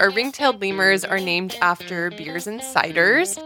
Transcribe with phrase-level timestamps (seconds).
[0.00, 3.38] our ring-tailed lemurs are named after beers and ciders.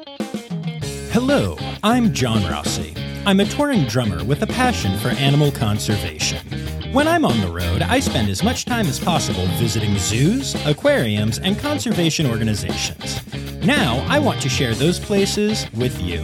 [1.10, 2.94] Hello, I'm John Rossi.
[3.26, 6.46] I'm a touring drummer with a passion for animal conservation.
[6.92, 11.40] When I'm on the road, I spend as much time as possible visiting zoos, aquariums,
[11.40, 13.20] and conservation organizations.
[13.64, 16.22] Now, I want to share those places with you.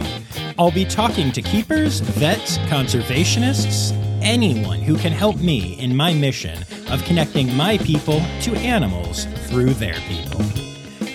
[0.57, 3.91] I'll be talking to keepers, vets, conservationists,
[4.21, 9.73] anyone who can help me in my mission of connecting my people to animals through
[9.73, 10.39] their people.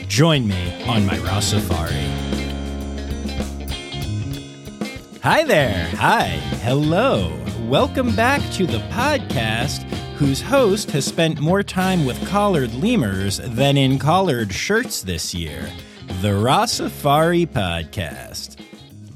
[0.09, 2.05] Join me on my Rossafari.
[5.23, 5.89] Hi there.
[5.95, 6.27] Hi.
[6.63, 7.35] Hello.
[7.63, 9.85] Welcome back to the podcast
[10.19, 15.73] whose host has spent more time with collared lemurs than in collared shirts this year.
[16.21, 18.61] The Rossafari Podcast.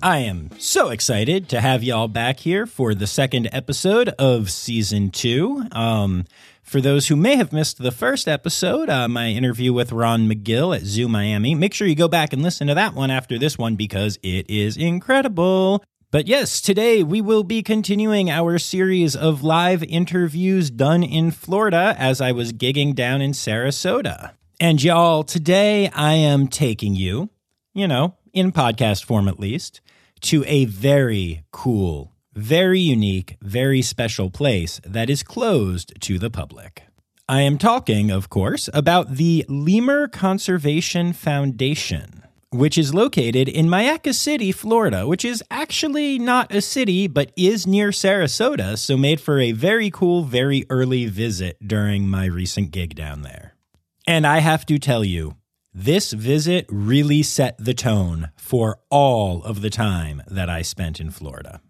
[0.03, 5.11] I am so excited to have y'all back here for the second episode of season
[5.11, 5.67] two.
[5.73, 6.25] Um,
[6.71, 10.75] for those who may have missed the first episode, uh, my interview with Ron McGill
[10.75, 13.59] at Zoo Miami, make sure you go back and listen to that one after this
[13.59, 15.83] one because it is incredible.
[16.13, 21.97] But yes, today we will be continuing our series of live interviews done in Florida
[21.99, 24.35] as I was gigging down in Sarasota.
[24.61, 27.31] And y'all, today I am taking you,
[27.75, 29.81] you know, in podcast form at least,
[30.21, 36.85] to a very cool, very unique, very special place that is closed to the public.
[37.29, 42.21] I am talking, of course, about the Lemur Conservation Foundation
[42.53, 47.67] which is located in Myakka City, Florida, which is actually not a city, but is
[47.67, 52.97] near Sarasota, so made for a very cool, very early visit during my recent gig
[52.97, 53.55] down there.
[54.07, 55.37] And I have to tell you,
[55.73, 61.13] this visit really set the tone for all of the time that I spent in
[61.13, 61.61] Florida.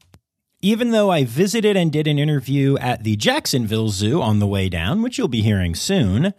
[0.62, 4.69] Even though I visited and did an interview at the Jacksonville Zoo on the way
[4.69, 6.34] down, which you'll be hearing soon,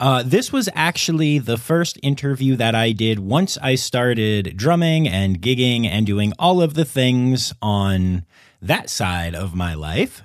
[0.00, 5.42] uh, this was actually the first interview that I did once I started drumming and
[5.42, 8.24] gigging and doing all of the things on
[8.62, 10.22] that side of my life.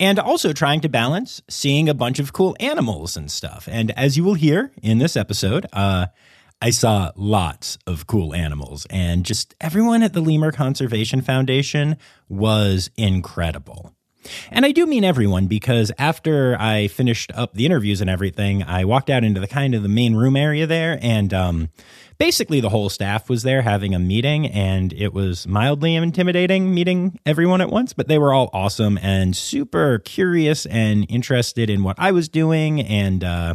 [0.00, 3.68] And also trying to balance seeing a bunch of cool animals and stuff.
[3.70, 6.06] And as you will hear in this episode, uh,
[6.60, 11.96] I saw lots of cool animals, and just everyone at the Lemur Conservation Foundation
[12.28, 13.94] was incredible.
[14.50, 18.84] And I do mean everyone because after I finished up the interviews and everything, I
[18.84, 21.68] walked out into the kind of the main room area there and um,
[22.18, 27.18] basically the whole staff was there having a meeting and it was mildly intimidating meeting
[27.24, 31.96] everyone at once, but they were all awesome and super curious and interested in what
[31.98, 33.54] I was doing and uh,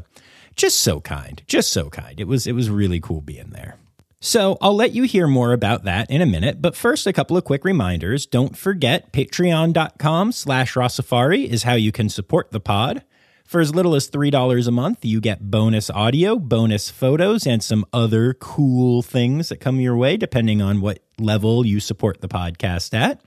[0.55, 2.19] just so kind, just so kind.
[2.19, 3.77] It was it was really cool being there.
[4.19, 7.35] So I'll let you hear more about that in a minute, but first a couple
[7.35, 8.25] of quick reminders.
[8.25, 13.03] Don't forget patreon.com slash rossafari is how you can support the pod.
[13.45, 17.85] For as little as $3 a month, you get bonus audio, bonus photos, and some
[17.91, 22.93] other cool things that come your way, depending on what level you support the podcast
[22.93, 23.19] at.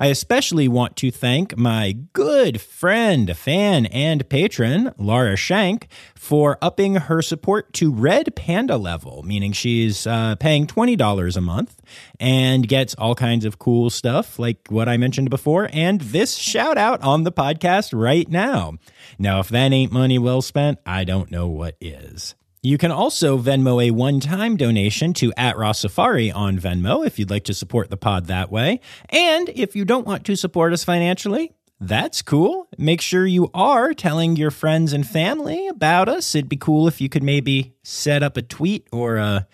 [0.00, 6.94] I especially want to thank my good friend, fan, and patron, Laura Shank, for upping
[6.96, 11.80] her support to Red Panda level, meaning she's uh, paying $20 a month
[12.20, 16.78] and gets all kinds of cool stuff like what I mentioned before and this shout
[16.78, 18.74] out on the podcast right now.
[19.18, 22.34] Now, if that ain't money well spent, I don't know what is.
[22.60, 27.30] You can also Venmo a one time donation to at Rossafari on Venmo if you'd
[27.30, 28.80] like to support the pod that way.
[29.10, 32.66] And if you don't want to support us financially, that's cool.
[32.76, 36.34] Make sure you are telling your friends and family about us.
[36.34, 39.46] It'd be cool if you could maybe set up a tweet or a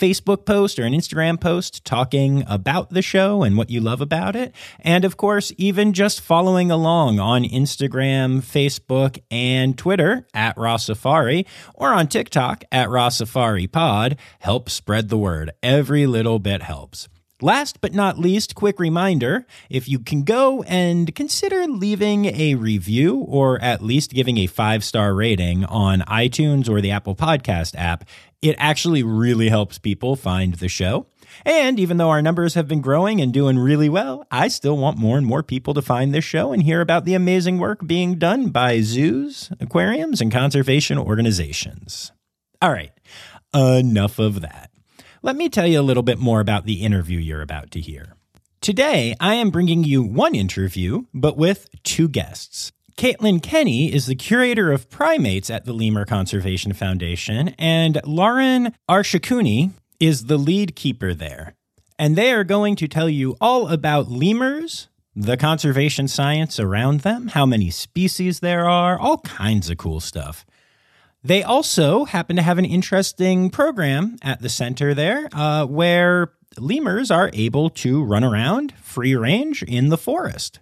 [0.00, 4.34] Facebook post or an Instagram post talking about the show and what you love about
[4.34, 4.54] it.
[4.80, 11.92] And of course, even just following along on Instagram, Facebook, and Twitter at Rossafari or
[11.92, 15.50] on TikTok at Rossafari Pod help spread the word.
[15.62, 17.08] Every little bit helps.
[17.42, 23.16] Last but not least, quick reminder if you can go and consider leaving a review
[23.16, 28.04] or at least giving a five star rating on iTunes or the Apple Podcast app,
[28.42, 31.06] it actually really helps people find the show.
[31.44, 34.98] And even though our numbers have been growing and doing really well, I still want
[34.98, 38.16] more and more people to find this show and hear about the amazing work being
[38.16, 42.12] done by zoos, aquariums, and conservation organizations.
[42.60, 42.92] All right,
[43.54, 44.70] enough of that.
[45.22, 48.16] Let me tell you a little bit more about the interview you're about to hear.
[48.60, 52.72] Today, I am bringing you one interview, but with two guests.
[52.96, 59.70] Caitlin Kenny is the curator of primates at the Lemur Conservation Foundation, and Lauren Arshakuni
[59.98, 61.54] is the lead keeper there.
[61.98, 67.28] And they are going to tell you all about lemurs, the conservation science around them,
[67.28, 70.46] how many species there are, all kinds of cool stuff.
[71.22, 77.10] They also happen to have an interesting program at the center there uh, where lemurs
[77.10, 80.60] are able to run around free range in the forest.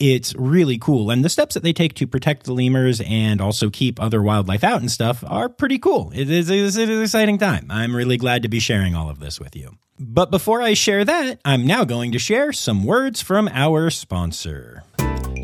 [0.00, 1.10] It's really cool.
[1.10, 4.64] And the steps that they take to protect the lemurs and also keep other wildlife
[4.64, 6.10] out and stuff are pretty cool.
[6.14, 7.66] It is, it is an exciting time.
[7.70, 9.76] I'm really glad to be sharing all of this with you.
[9.98, 14.82] But before I share that, I'm now going to share some words from our sponsor.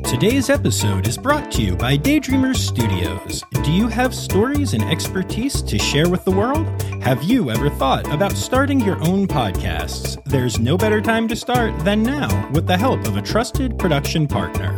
[0.04, 3.42] Today's episode is brought to you by Daydreamers Studios.
[3.64, 6.66] Do you have stories and expertise to share with the world?
[7.02, 10.22] Have you ever thought about starting your own podcasts?
[10.24, 14.26] There's no better time to start than now with the help of a trusted production
[14.26, 14.76] partner.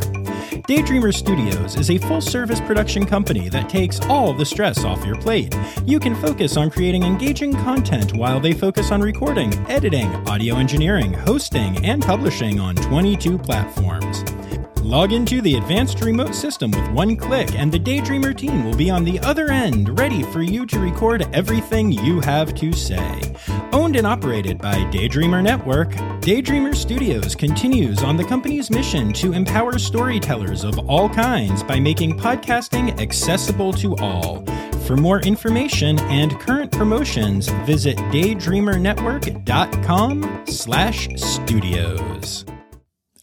[0.69, 5.16] Daydreamer Studios is a full service production company that takes all the stress off your
[5.16, 5.54] plate.
[5.84, 11.12] You can focus on creating engaging content while they focus on recording, editing, audio engineering,
[11.12, 14.25] hosting, and publishing on 22 platforms.
[14.82, 18.90] Log into the advanced remote system with one click, and the Daydreamer team will be
[18.90, 23.32] on the other end, ready for you to record everything you have to say.
[23.73, 25.90] Owned and operated by Daydreamer Network,
[26.20, 32.19] Daydreamer Studios continues on the company's mission to empower storytellers of all kinds by making
[32.19, 34.44] podcasting accessible to all.
[34.88, 42.44] For more information and current promotions, visit daydreamernetwork.com slash studios.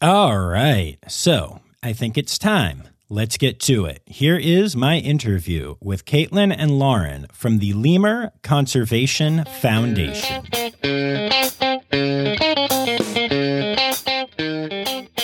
[0.02, 2.84] All right, so I think it's time.
[3.10, 4.00] Let's get to it.
[4.06, 10.42] Here is my interview with Caitlin and Lauren from the Lemur Conservation Foundation.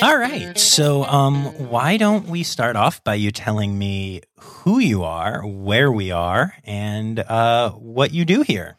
[0.03, 5.05] All right, so um, why don't we start off by you telling me who you
[5.05, 8.77] are, where we are, and uh, what you do here?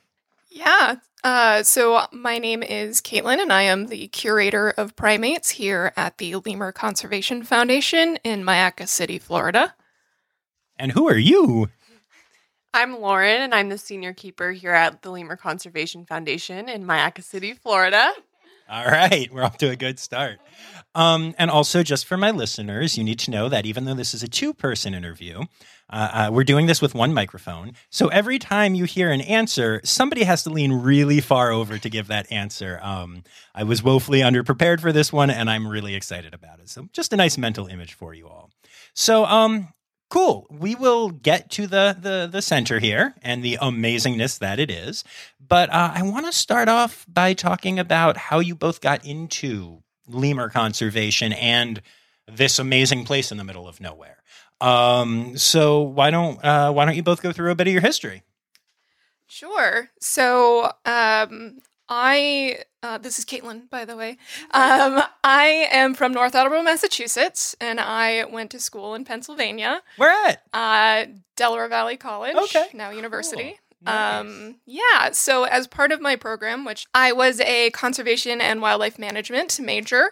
[0.52, 0.98] Yeah,
[1.28, 6.20] uh, so my name is Caitlin, and I am the curator of primates here at
[6.20, 9.76] the Lemur Conservation Foundation in Myakka City, Florida.
[10.78, 11.68] And who are you?
[12.74, 17.22] I'm Lauren, and I'm the senior keeper here at the Lemur Conservation Foundation in Myakka
[17.22, 18.14] City, Florida.
[18.70, 20.40] All right, we're off to a good start.
[20.94, 24.14] Um, and also, just for my listeners, you need to know that even though this
[24.14, 25.44] is a two person interview,
[25.90, 27.74] uh, uh, we're doing this with one microphone.
[27.90, 31.90] So every time you hear an answer, somebody has to lean really far over to
[31.90, 32.80] give that answer.
[32.84, 33.24] Um,
[33.56, 36.68] I was woefully underprepared for this one, and I'm really excited about it.
[36.68, 38.50] So just a nice mental image for you all.
[38.94, 39.70] So, um,
[40.10, 40.48] cool.
[40.50, 45.04] We will get to the the the center here and the amazingness that it is.
[45.46, 49.84] But uh, I want to start off by talking about how you both got into
[50.08, 51.82] lemur conservation and
[52.28, 54.18] this amazing place in the middle of nowhere.
[54.60, 57.82] Um, so why don't uh, why don't you both go through a bit of your
[57.82, 58.24] history?
[59.28, 59.90] Sure.
[60.00, 64.18] So um, I uh, this is Caitlin, by the way.
[64.52, 69.82] Um, I am from North Attleboro, Massachusetts, and I went to school in Pennsylvania.
[69.98, 70.42] Where at?
[70.54, 72.36] Uh, Delaware Valley College.
[72.36, 72.68] Okay.
[72.74, 73.44] Now university.
[73.44, 73.54] Cool.
[73.84, 74.22] Nice.
[74.22, 78.98] Um, yeah, so as part of my program, which I was a conservation and wildlife
[78.98, 80.12] management major,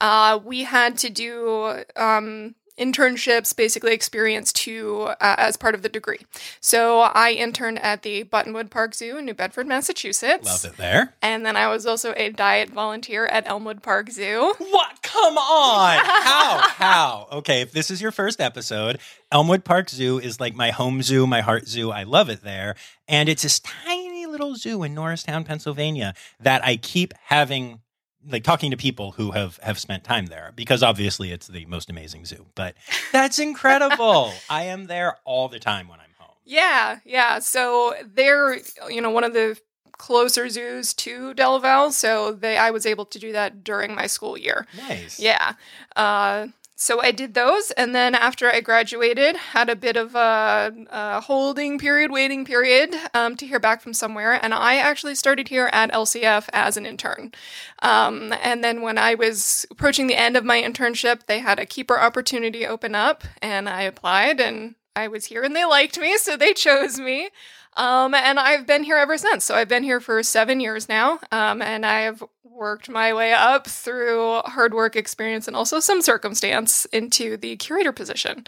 [0.00, 5.88] uh, we had to do um, internships, basically experience to uh, as part of the
[5.88, 6.20] degree.
[6.60, 10.46] So I interned at the Buttonwood Park Zoo in New Bedford, Massachusetts.
[10.46, 11.14] Love it there.
[11.22, 14.54] And then I was also a diet volunteer at Elmwood Park Zoo.
[14.58, 15.02] What?
[15.02, 15.98] Come on.
[16.04, 16.68] How?
[16.68, 17.28] How?
[17.32, 18.98] Okay, if this is your first episode,
[19.32, 21.90] Elmwood Park Zoo is like my home zoo, my heart zoo.
[21.90, 22.76] I love it there.
[23.08, 27.80] And it's this tiny little zoo in Norristown, Pennsylvania that I keep having
[28.28, 31.90] like talking to people who have have spent time there because obviously it's the most
[31.90, 32.46] amazing zoo.
[32.54, 32.74] But
[33.12, 34.32] that's incredible.
[34.48, 36.34] I am there all the time when I'm home.
[36.44, 37.38] Yeah, yeah.
[37.38, 39.58] So they're you know one of the
[39.98, 44.36] closer zoos to DelVal, so they I was able to do that during my school
[44.36, 44.66] year.
[44.76, 45.18] Nice.
[45.18, 45.54] Yeah.
[45.94, 50.70] Uh, so I did those, and then after I graduated, had a bit of a,
[50.90, 55.48] a holding period, waiting period um, to hear back from somewhere, and I actually started
[55.48, 57.32] here at LCF as an intern.
[57.80, 61.64] Um, and then when I was approaching the end of my internship, they had a
[61.64, 66.18] keeper opportunity open up, and I applied, and I was here, and they liked me,
[66.18, 67.30] so they chose me.
[67.76, 69.44] Um, and I've been here ever since.
[69.44, 72.22] So I've been here for seven years now, um, and I've
[72.56, 77.92] worked my way up through hard work experience and also some circumstance into the curator
[77.92, 78.44] position.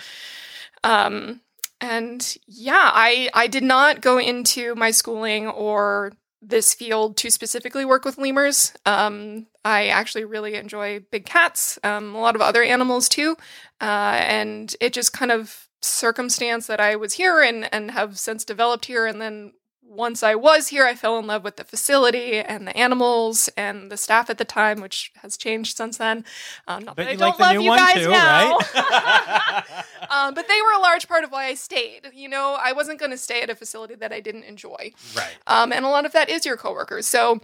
[0.83, 1.41] Um,
[1.81, 7.85] and yeah, I I did not go into my schooling or this field to specifically
[7.85, 8.73] work with lemurs.
[8.87, 13.37] Um, I actually really enjoy big cats, um, a lot of other animals too,
[13.81, 18.45] uh, and it just kind of circumstance that I was here and and have since
[18.45, 19.53] developed here, and then
[19.89, 23.91] once I was here, I fell in love with the facility and the animals and
[23.91, 26.25] the staff at the time, which has changed since then.
[26.67, 28.59] Um, not But that I don't like love you guys too, now.
[28.59, 29.65] right?
[30.11, 32.11] um, but they were a large part of why I stayed.
[32.15, 34.93] You know, I wasn't going to stay at a facility that I didn't enjoy.
[35.17, 35.37] right.
[35.47, 37.07] Um, and a lot of that is your coworkers.
[37.07, 37.41] So,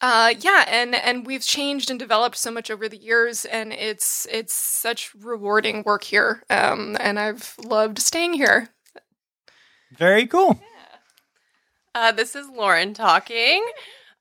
[0.00, 4.26] uh, yeah, and and we've changed and developed so much over the years, and it's
[4.30, 6.42] it's such rewarding work here.
[6.50, 8.68] Um, and I've loved staying here.
[9.96, 10.60] Very cool.
[11.94, 13.64] Uh, this is Lauren talking.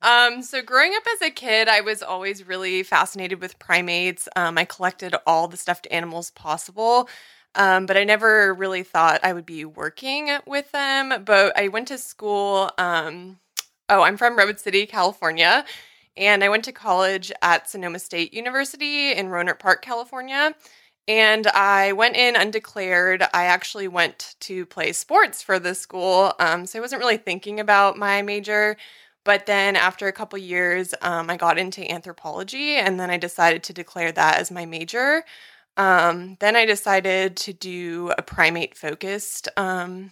[0.01, 4.27] Um, so, growing up as a kid, I was always really fascinated with primates.
[4.35, 7.09] Um, I collected all the stuffed animals possible,
[7.55, 11.23] um, but I never really thought I would be working with them.
[11.25, 12.69] But I went to school.
[12.77, 13.39] Um,
[13.89, 15.65] oh, I'm from Redwood City, California,
[16.17, 20.53] and I went to college at Sonoma State University in Rohnert Park, California.
[21.07, 23.23] And I went in undeclared.
[23.33, 26.33] I actually went to play sports for the school.
[26.39, 28.77] Um, so I wasn't really thinking about my major.
[29.25, 33.63] But then after a couple years, um, I got into anthropology and then I decided
[33.63, 35.23] to declare that as my major.
[35.75, 40.11] Um, then I decided to do a primate focused um,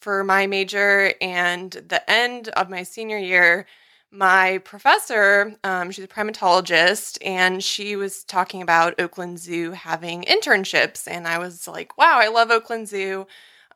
[0.00, 1.12] for my major.
[1.20, 3.66] And the end of my senior year,
[4.10, 11.06] my professor, um, she's a primatologist, and she was talking about Oakland Zoo having internships.
[11.06, 13.26] And I was like, wow, I love Oakland Zoo.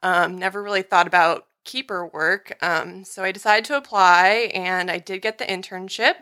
[0.03, 2.57] Um, never really thought about keeper work.
[2.63, 6.15] Um, so I decided to apply, and I did get the internship.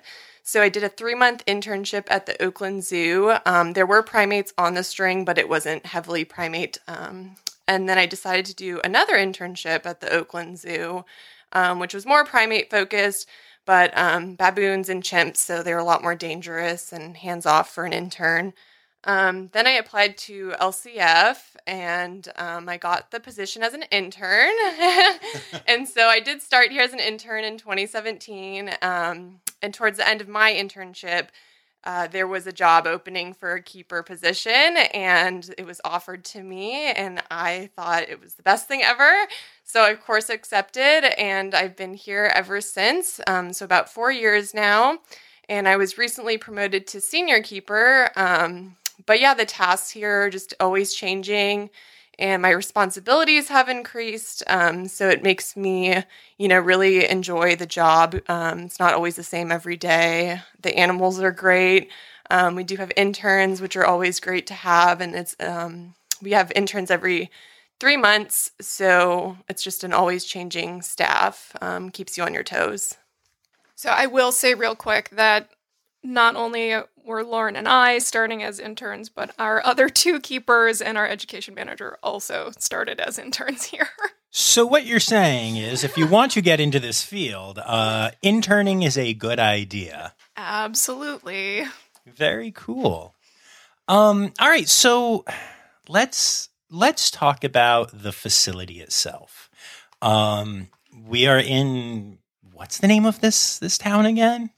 [0.42, 3.34] So I did a three month internship at the Oakland Zoo.
[3.46, 6.78] Um, there were primates on the string, but it wasn't heavily primate.
[6.88, 7.36] Um,
[7.68, 11.04] and then I decided to do another internship at the Oakland Zoo,
[11.52, 13.28] um, which was more primate focused
[13.70, 17.72] but um, baboons and chimps, so they were a lot more dangerous and hands off
[17.72, 18.52] for an intern.
[19.04, 21.36] Um, then I applied to LCF
[21.68, 24.50] and um, I got the position as an intern.
[25.68, 28.72] and so I did start here as an intern in 2017.
[28.82, 31.28] Um, and towards the end of my internship,
[31.84, 36.42] uh, there was a job opening for a keeper position and it was offered to
[36.42, 39.26] me and i thought it was the best thing ever.
[39.64, 44.12] So I, of course accepted and i've been here ever since um, so about four
[44.12, 44.98] years now.
[45.48, 50.30] And i was recently promoted to senior keeper um, but yeah the tasks here are
[50.30, 51.70] just always changing
[52.20, 54.42] and my responsibilities have increased.
[54.46, 56.04] Um, so it makes me,
[56.38, 58.16] you know, really enjoy the job.
[58.28, 60.40] Um, it's not always the same every day.
[60.60, 61.90] The animals are great.
[62.30, 66.30] Um, we do have interns, which are always great to have, and it's um, we
[66.32, 67.30] have interns every
[67.80, 71.56] three months, so it's just an always changing staff.
[71.60, 72.96] Um, keeps you on your toes.
[73.74, 75.48] So I will say real quick that
[76.04, 76.74] not only
[77.10, 81.54] were Lauren and I starting as interns, but our other two keepers and our education
[81.54, 83.88] manager also started as interns here.
[84.30, 88.82] So what you're saying is, if you want to get into this field, uh, interning
[88.82, 90.14] is a good idea.
[90.36, 91.64] Absolutely.
[92.06, 93.14] Very cool.
[93.88, 95.24] Um, all right, so
[95.88, 99.50] let's let's talk about the facility itself.
[100.00, 100.68] Um,
[101.04, 102.18] we are in
[102.52, 104.50] what's the name of this this town again?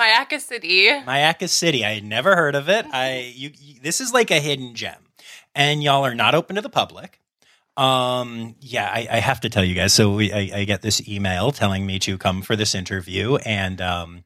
[0.00, 0.88] Myakka City.
[0.88, 1.84] Myakka City.
[1.84, 2.86] I had never heard of it.
[2.90, 4.96] I you, you this is like a hidden gem,
[5.54, 7.20] and y'all are not open to the public.
[7.76, 9.92] Um, yeah, I, I have to tell you guys.
[9.92, 13.80] So we, I, I get this email telling me to come for this interview, and
[13.80, 14.24] um,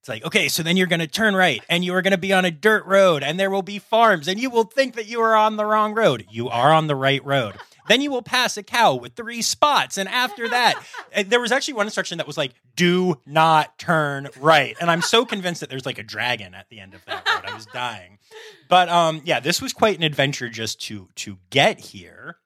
[0.00, 2.18] it's like, okay, so then you're going to turn right, and you are going to
[2.18, 5.06] be on a dirt road, and there will be farms, and you will think that
[5.06, 6.26] you are on the wrong road.
[6.30, 7.54] You are on the right road.
[7.90, 9.98] Then you will pass a cow with three spots.
[9.98, 10.80] And after that,
[11.26, 14.76] there was actually one instruction that was like, do not turn right.
[14.80, 17.50] And I'm so convinced that there's like a dragon at the end of that road.
[17.50, 18.18] I was dying.
[18.68, 22.36] But um, yeah, this was quite an adventure just to to get here.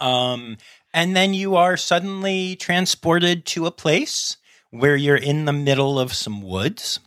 [0.00, 0.56] Um,
[0.92, 4.36] and then you are suddenly transported to a place
[4.70, 6.98] where you're in the middle of some woods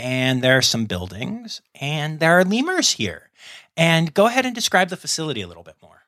[0.00, 3.30] and there are some buildings and there are lemurs here.
[3.76, 6.03] And go ahead and describe the facility a little bit more.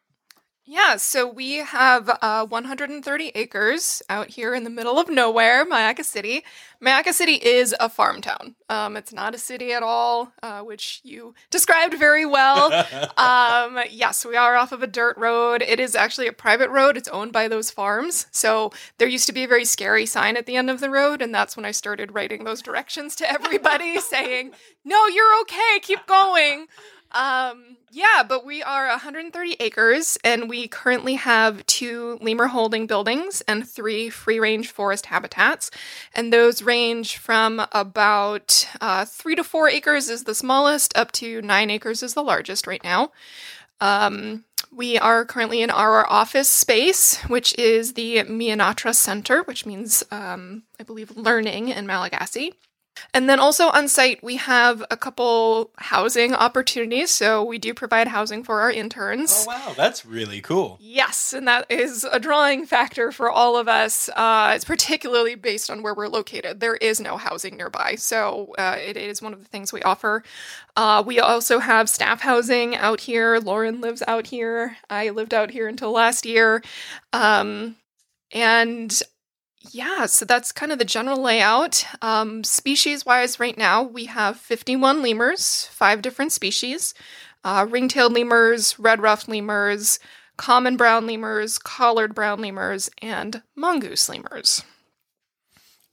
[0.68, 6.04] Yeah, so we have uh, 130 acres out here in the middle of nowhere, Myakka
[6.04, 6.42] City.
[6.82, 8.56] Myakka City is a farm town.
[8.68, 12.73] Um, it's not a city at all, uh, which you described very well.
[13.16, 15.62] um, yes, we are off of a dirt road.
[15.62, 16.96] It is actually a private road.
[16.96, 18.26] It's owned by those farms.
[18.32, 21.23] So there used to be a very scary sign at the end of the road,
[21.23, 24.50] and that's when I started writing those directions to everybody saying,
[24.85, 26.66] no, you're okay, keep going.
[27.16, 33.40] Um, yeah, but we are 130 acres and we currently have two lemur holding buildings
[33.49, 35.70] and three free range forest habitats.
[36.14, 41.40] And those range from about uh, three to four acres is the smallest, up to
[41.40, 43.12] nine acres is the largest right now.
[43.80, 50.04] Um, We are currently in our office space, which is the Mianatra Center, which means,
[50.11, 52.52] um, I believe, learning in Malagasy.
[53.12, 57.10] And then also on site, we have a couple housing opportunities.
[57.10, 59.46] So we do provide housing for our interns.
[59.48, 59.74] Oh, wow.
[59.76, 60.78] That's really cool.
[60.80, 64.08] Yes, and that is a drawing factor for all of us.
[64.16, 66.60] Uh, it's particularly based on where we're located.
[66.60, 67.94] There is no housing nearby.
[67.96, 70.22] So uh, it is one of the things we offer.
[70.76, 73.38] Uh, we also have staff housing out here.
[73.38, 74.76] Lauren lives out here.
[74.90, 76.62] I lived out here until last year.
[77.12, 77.76] Um,
[78.32, 79.02] and
[79.70, 81.85] yeah, so that's kind of the general layout.
[82.02, 86.94] Um, species wise, right now we have 51 lemurs, five different species
[87.46, 90.00] uh, ring tailed lemurs, red ruffed lemurs,
[90.37, 94.64] common brown lemurs, collared brown lemurs, and mongoose lemurs.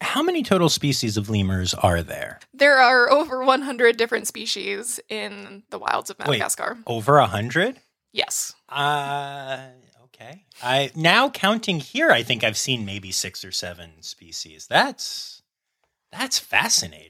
[0.02, 2.40] How many total species of lemurs are there?
[2.54, 6.74] There are over 100 different species in the wilds of Madagascar.
[6.76, 7.80] Wait, over 100?
[8.12, 8.54] Yes.
[8.68, 9.60] Uh,
[10.24, 10.46] Okay.
[10.62, 14.68] I now counting here, I think I've seen maybe six or seven species.
[14.70, 15.42] That's
[16.12, 17.10] that's fascinating.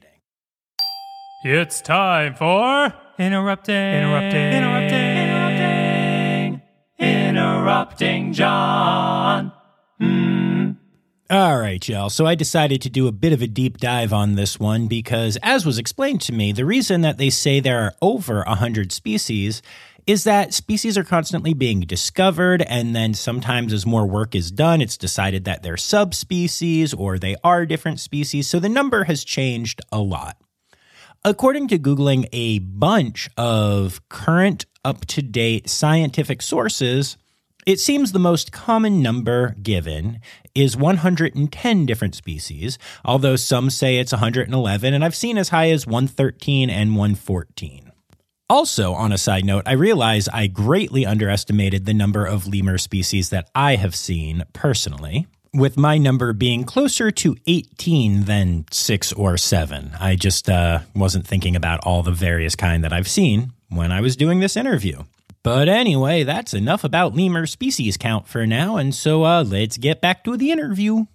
[1.44, 6.62] It's time for interrupting, interrupting, interrupting, interrupting,
[6.98, 9.52] interrupting John.
[10.00, 10.34] Hmm.
[11.30, 12.10] All right, y'all.
[12.10, 15.38] So I decided to do a bit of a deep dive on this one because,
[15.42, 19.62] as was explained to me, the reason that they say there are over 100 species
[20.06, 24.80] is that species are constantly being discovered, and then sometimes as more work is done,
[24.80, 28.48] it's decided that they're subspecies or they are different species.
[28.48, 30.36] So the number has changed a lot.
[31.24, 37.16] According to Googling a bunch of current up to date scientific sources,
[37.66, 40.20] it seems the most common number given
[40.54, 45.86] is 110 different species, although some say it's 111, and I've seen as high as
[45.86, 47.93] 113 and 114.
[48.50, 53.30] Also, on a side note, I realize I greatly underestimated the number of lemur species
[53.30, 59.38] that I have seen personally, with my number being closer to 18 than 6 or
[59.38, 59.92] 7.
[59.98, 64.02] I just uh, wasn't thinking about all the various kind that I've seen when I
[64.02, 65.04] was doing this interview.
[65.42, 70.02] But anyway, that's enough about lemur species count for now, and so uh, let's get
[70.02, 71.06] back to the interview.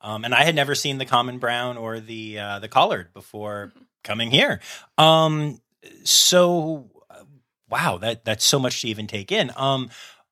[0.00, 3.72] Um, and I had never seen the common brown or the uh, the collared before
[4.04, 4.60] coming here.
[4.98, 5.60] Um,
[6.04, 6.90] so
[7.68, 9.50] wow, that that's so much to even take in.
[9.56, 9.90] Um,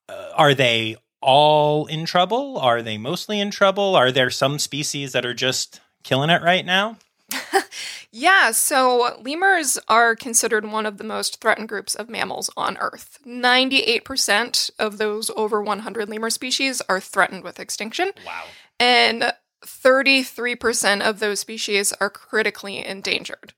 [0.08, 2.58] uh, are they all in trouble?
[2.58, 3.96] Are they mostly in trouble?
[3.96, 6.98] Are there some species that are just killing it right now?
[8.12, 13.18] yeah, so lemurs are considered one of the most threatened groups of mammals on Earth.
[13.26, 18.12] 98% of those over 100 lemur species are threatened with extinction.
[18.26, 18.44] Wow.
[18.78, 19.32] And
[19.64, 23.54] 33% of those species are critically endangered.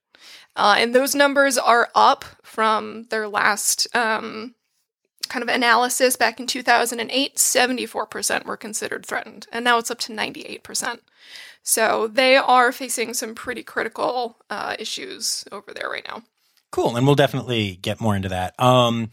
[0.57, 4.55] Uh, and those numbers are up from their last um,
[5.29, 7.37] kind of analysis back in 2008.
[7.37, 11.01] 74% were considered threatened, and now it's up to 98%.
[11.63, 16.23] So they are facing some pretty critical uh, issues over there right now.
[16.71, 18.59] Cool, and we'll definitely get more into that.
[18.61, 19.11] Um,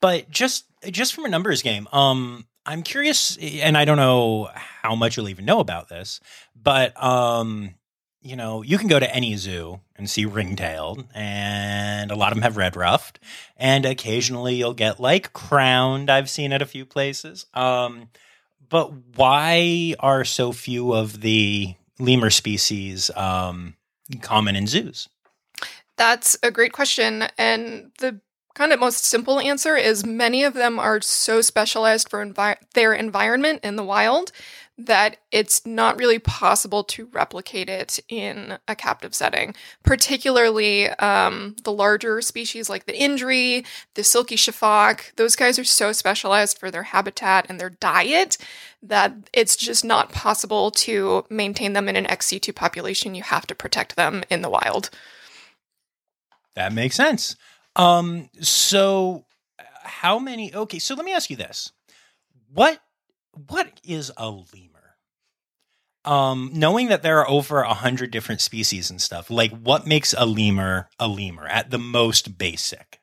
[0.00, 4.94] but just just from a numbers game, um, I'm curious, and I don't know how
[4.94, 6.20] much you'll even know about this,
[6.54, 7.74] but um,
[8.22, 12.36] you know, you can go to any zoo and see ring-tailed, and a lot of
[12.36, 13.18] them have red ruffed,
[13.56, 16.10] and occasionally you'll get like crowned.
[16.10, 17.46] I've seen at a few places.
[17.54, 18.10] Um,
[18.68, 23.74] but why are so few of the lemur species um,
[24.20, 25.08] common in zoos?
[25.96, 28.20] That's a great question, and the
[28.54, 32.92] kind of most simple answer is many of them are so specialized for envi- their
[32.92, 34.32] environment in the wild
[34.86, 41.72] that it's not really possible to replicate it in a captive setting, particularly um, the
[41.72, 45.14] larger species like the Indri, the silky sifaka.
[45.16, 48.36] Those guys are so specialized for their habitat and their diet
[48.82, 53.14] that it's just not possible to maintain them in an ex situ population.
[53.14, 54.90] You have to protect them in the wild.
[56.54, 57.36] That makes sense.
[57.76, 59.24] Um, so
[59.82, 60.54] how many?
[60.54, 61.72] Okay, so let me ask you this:
[62.52, 62.80] what
[63.46, 64.69] what is a lemur?
[66.04, 70.14] Um, knowing that there are over a hundred different species and stuff, like what makes
[70.16, 73.00] a lemur a lemur at the most basic?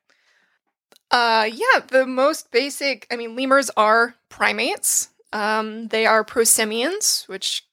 [1.10, 3.08] Uh, yeah, the most basic.
[3.12, 5.10] I mean, lemurs are primates.
[5.32, 7.66] Um, they are prosimians, which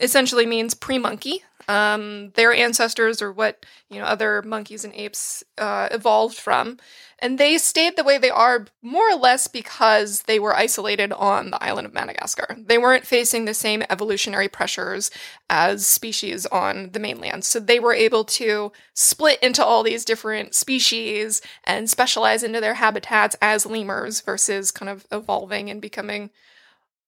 [0.00, 1.42] essentially means pre-monkey.
[1.68, 6.78] Um, their ancestors, or what you know, other monkeys and apes uh, evolved from,
[7.18, 11.50] and they stayed the way they are more or less because they were isolated on
[11.50, 12.56] the island of Madagascar.
[12.58, 15.10] They weren't facing the same evolutionary pressures
[15.48, 17.44] as species on the mainland.
[17.44, 22.74] So they were able to split into all these different species and specialize into their
[22.74, 26.30] habitats as lemurs versus kind of evolving and becoming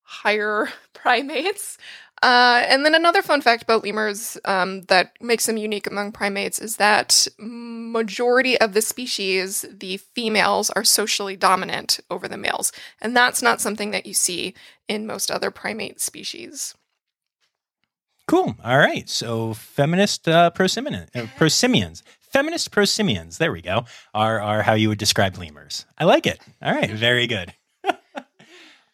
[0.03, 1.77] higher primates.
[2.22, 6.59] Uh, and then another fun fact about lemurs um, that makes them unique among primates
[6.59, 13.16] is that majority of the species, the females are socially dominant over the males, and
[13.16, 14.54] that's not something that you see
[14.88, 16.74] in most other primate species.
[18.26, 18.57] Cool.
[18.62, 19.09] All right.
[19.09, 23.38] So feminist uh, uh, prosimians, feminist prosimians.
[23.38, 23.87] There we go.
[24.12, 25.87] Are are how you would describe lemurs.
[25.96, 26.38] I like it.
[26.61, 26.90] All right.
[26.90, 27.54] Very good.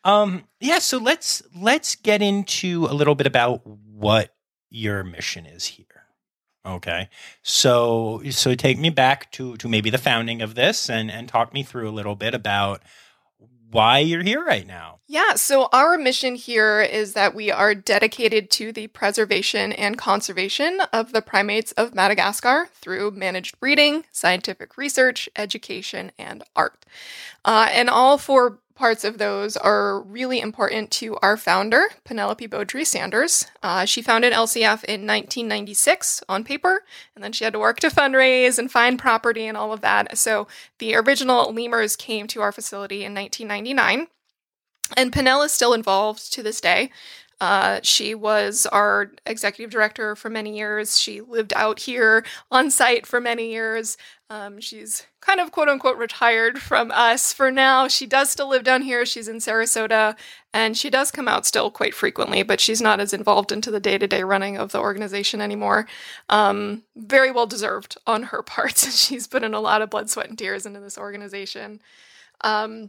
[0.04, 4.34] Um, yeah, so let's let's get into a little bit about what
[4.70, 5.86] your mission is here.
[6.66, 7.08] Okay.
[7.42, 11.52] So so take me back to to maybe the founding of this and and talk
[11.52, 12.82] me through a little bit about
[13.74, 15.00] why you're here right now.
[15.08, 20.80] Yeah, so our mission here is that we are dedicated to the preservation and conservation
[20.92, 26.86] of the primates of Madagascar through managed breeding, scientific research, education, and art.
[27.44, 33.46] Uh, and all four parts of those are really important to our founder, Penelope Bodry-Sanders.
[33.62, 36.82] Uh, she founded LCF in 1996 on paper,
[37.14, 40.18] and then she had to work to fundraise and find property and all of that.
[40.18, 44.08] So the original lemurs came to our facility in 1999.
[44.96, 46.90] And Penel is still involved to this day.
[47.44, 50.98] Uh, she was our executive director for many years.
[50.98, 53.98] She lived out here on site for many years.
[54.30, 57.86] Um, she's kind of quote unquote retired from us for now.
[57.86, 59.04] She does still live down here.
[59.04, 60.16] She's in Sarasota
[60.54, 63.78] and she does come out still quite frequently, but she's not as involved into the
[63.78, 65.86] day to day running of the organization anymore.
[66.30, 68.78] Um, very well deserved on her part.
[68.78, 71.82] she's put in a lot of blood, sweat, and tears into this organization.
[72.40, 72.88] Um,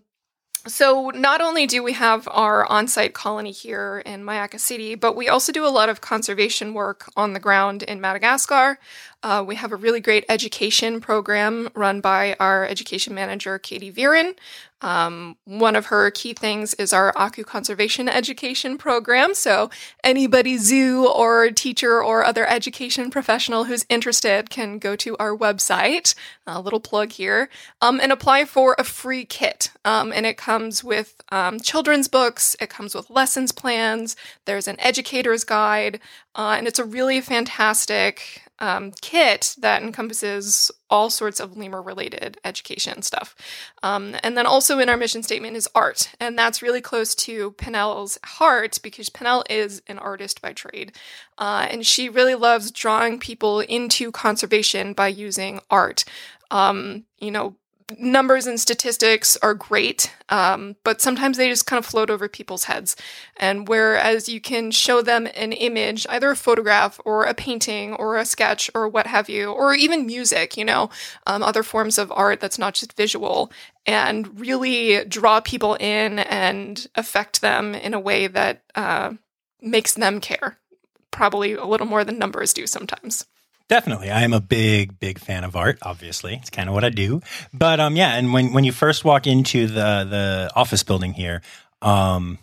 [0.67, 5.15] so, not only do we have our on site colony here in Myakka City, but
[5.15, 8.79] we also do a lot of conservation work on the ground in Madagascar.
[9.21, 14.35] Uh, we have a really great education program run by our education manager, Katie Viren.
[14.81, 19.33] Um, one of her key things is our Ako conservation education program.
[19.33, 19.69] So,
[20.03, 26.13] anybody zoo or teacher or other education professional who's interested can go to our website,
[26.45, 27.49] a little plug here,
[27.81, 29.71] um, and apply for a free kit.
[29.85, 34.79] Um, and it comes with um, children's books, it comes with lessons plans, there's an
[34.79, 35.99] educator's guide,
[36.35, 42.37] uh, and it's a really fantastic um, kit that encompasses all sorts of lemur related
[42.45, 43.35] education stuff.
[43.83, 46.11] Um, and then also in our mission statement is art.
[46.19, 50.93] And that's really close to Penel's heart because Penel is an artist by trade.
[51.37, 56.05] Uh, and she really loves drawing people into conservation by using art.
[56.51, 57.55] Um, you know,
[57.99, 62.63] numbers and statistics are great, um, but sometimes they just kind of float over people's
[62.63, 62.95] heads.
[63.37, 68.17] And whereas you can show them an image, either a photograph or a painting or
[68.17, 70.89] a sketch or what have you, or even music, you know,
[71.27, 73.51] um, other forms of art that's not just visual,
[73.85, 79.13] and really draw people in and affect them in a way that uh,
[79.61, 80.57] makes them care.
[81.11, 83.25] Probably a little more than numbers do sometimes.
[83.67, 84.11] Definitely.
[84.11, 86.35] I am a big, big fan of art, obviously.
[86.35, 87.21] It's kind of what I do.
[87.53, 91.41] But um yeah, and when when you first walk into the the office building here,
[91.81, 92.37] um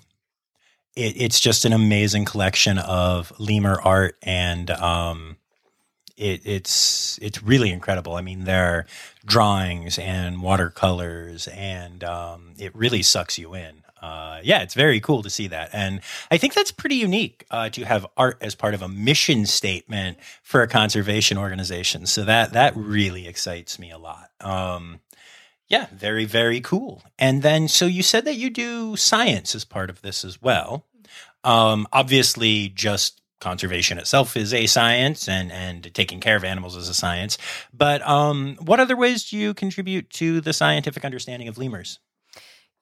[0.97, 5.37] it, it's just an amazing collection of lemur art and um
[6.17, 8.15] it, it's it's really incredible.
[8.17, 8.87] I mean, there are
[9.25, 15.23] drawings and watercolors, and um, it really sucks you in uh, yeah, it's very cool
[15.23, 15.71] to see that.
[15.73, 19.47] And I think that's pretty unique uh, to have art as part of a mission
[19.47, 22.07] statement for a conservation organization.
[22.07, 24.31] So that that really excites me a lot.
[24.41, 25.01] Um,
[25.69, 27.03] yeah, very, very cool.
[27.19, 30.85] And then, so you said that you do science as part of this as well.
[31.45, 36.89] Um, obviously, just conservation itself is a science and and taking care of animals is
[36.89, 37.39] a science
[37.75, 41.99] but um, what other ways do you contribute to the scientific understanding of lemurs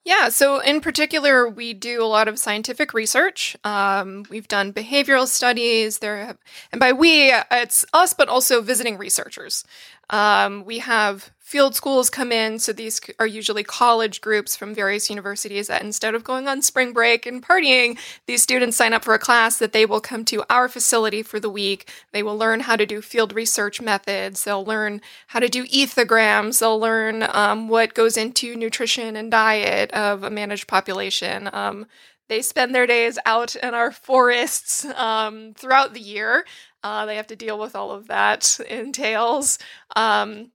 [0.03, 3.55] yeah, so in particular, we do a lot of scientific research.
[3.63, 5.99] Um, we've done behavioral studies.
[5.99, 6.37] There, have,
[6.71, 9.63] and by we, it's us, but also visiting researchers.
[10.09, 12.57] Um, we have field schools come in.
[12.59, 16.93] So these are usually college groups from various universities that instead of going on spring
[16.93, 20.45] break and partying, these students sign up for a class that they will come to
[20.49, 21.91] our facility for the week.
[22.13, 24.45] They will learn how to do field research methods.
[24.45, 26.59] They'll learn how to do ethograms.
[26.59, 31.49] They'll learn um, what goes into nutrition and diet of a managed population.
[31.51, 31.85] Um,
[32.29, 36.45] they spend their days out in our forests um, throughout the year.
[36.81, 39.59] Uh, they have to deal with all of that entails.
[39.97, 40.51] Um,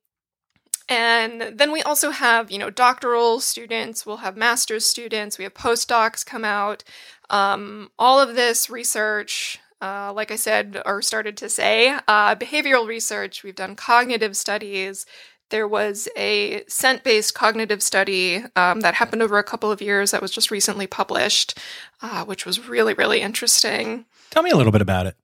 [0.88, 5.54] and then we also have, you know, doctoral students, we'll have master's students, we have
[5.54, 6.84] postdocs come out.
[7.28, 12.86] Um, all of this research, uh, like I said, or started to say, uh, behavioral
[12.86, 15.06] research, we've done cognitive studies.
[15.50, 20.12] There was a scent based cognitive study um, that happened over a couple of years
[20.12, 21.58] that was just recently published,
[22.00, 24.06] uh, which was really, really interesting.
[24.30, 25.16] Tell me a little bit about it.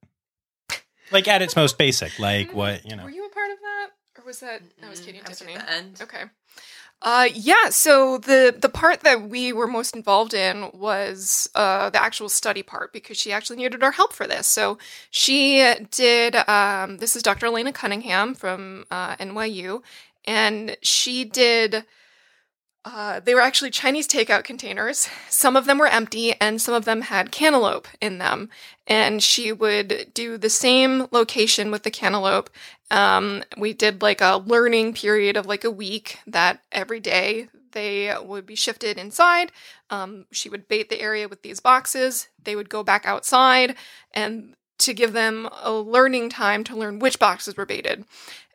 [1.11, 3.03] Like at its most basic, like what, you know.
[3.03, 3.89] Were you a part of that?
[4.23, 5.57] Or was that that was Katie and I was Tiffany?
[5.57, 5.99] the end.
[6.01, 6.23] Okay.
[7.01, 7.69] Uh, yeah.
[7.69, 12.63] So the the part that we were most involved in was uh, the actual study
[12.63, 14.47] part because she actually needed our help for this.
[14.47, 14.77] So
[15.11, 16.35] she did.
[16.47, 17.47] Um, this is Dr.
[17.47, 19.81] Elena Cunningham from uh, NYU,
[20.25, 21.83] and she did.
[22.85, 25.07] Uh, they were actually Chinese takeout containers.
[25.29, 28.49] Some of them were empty, and some of them had cantaloupe in them.
[28.85, 32.49] And she would do the same location with the cantaloupe.
[32.91, 38.15] Um, we did like a learning period of like a week that every day they
[38.23, 39.51] would be shifted inside.
[39.89, 42.29] Um, she would bait the area with these boxes.
[42.41, 43.75] They would go back outside
[44.13, 48.05] and to give them a learning time to learn which boxes were baited.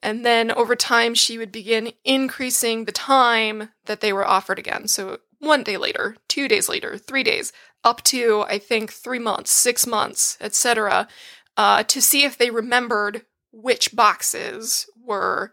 [0.03, 4.89] And then over time, she would begin increasing the time that they were offered again.
[4.89, 7.53] So one day later, two days later, three days,
[7.85, 11.09] up to I think three months, six months, etc.,
[11.57, 15.53] uh, to see if they remembered which boxes were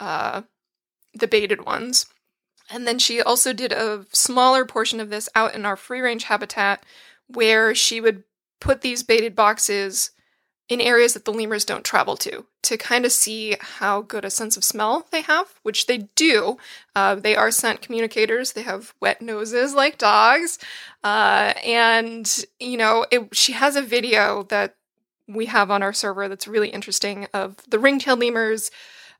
[0.00, 0.42] uh,
[1.14, 2.06] the baited ones.
[2.70, 6.24] And then she also did a smaller portion of this out in our free range
[6.24, 6.84] habitat
[7.28, 8.24] where she would
[8.60, 10.10] put these baited boxes
[10.68, 14.30] in areas that the lemurs don't travel to to kind of see how good a
[14.30, 16.58] sense of smell they have, which they do.
[16.96, 18.52] Uh, they are scent communicators.
[18.52, 20.58] They have wet noses like dogs.
[21.04, 24.74] Uh, and, you know, it, she has a video that
[25.28, 28.70] we have on our server that's really interesting of the ring-tailed lemurs,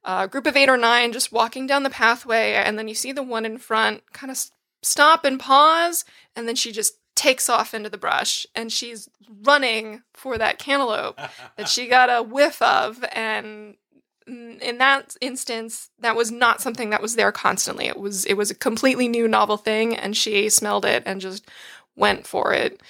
[0.05, 3.13] a group of eight or nine just walking down the pathway, and then you see
[3.13, 4.39] the one in front kind of
[4.83, 9.09] stop and pause, and then she just takes off into the brush, and she's
[9.43, 11.19] running for that cantaloupe
[11.57, 13.77] that she got a whiff of, and
[14.27, 17.87] in that instance, that was not something that was there constantly.
[17.87, 21.49] It was it was a completely new novel thing, and she smelled it and just
[21.95, 22.81] went for it.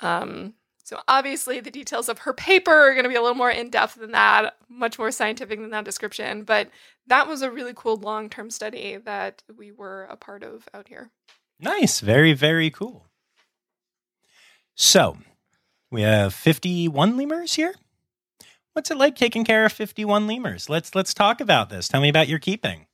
[0.00, 0.54] Um,
[0.88, 3.68] so obviously, the details of her paper are going to be a little more in
[3.68, 6.44] depth than that, much more scientific than that description.
[6.44, 6.70] But
[7.06, 10.88] that was a really cool long term study that we were a part of out
[10.88, 11.10] here.
[11.60, 12.00] Nice.
[12.00, 13.04] Very, very cool.
[14.76, 15.18] So,
[15.90, 17.74] we have 51 lemurs here.
[18.72, 20.70] What's it like taking care of 51 lemurs?
[20.70, 21.86] Let's let's talk about this.
[21.86, 22.86] Tell me about your keeping.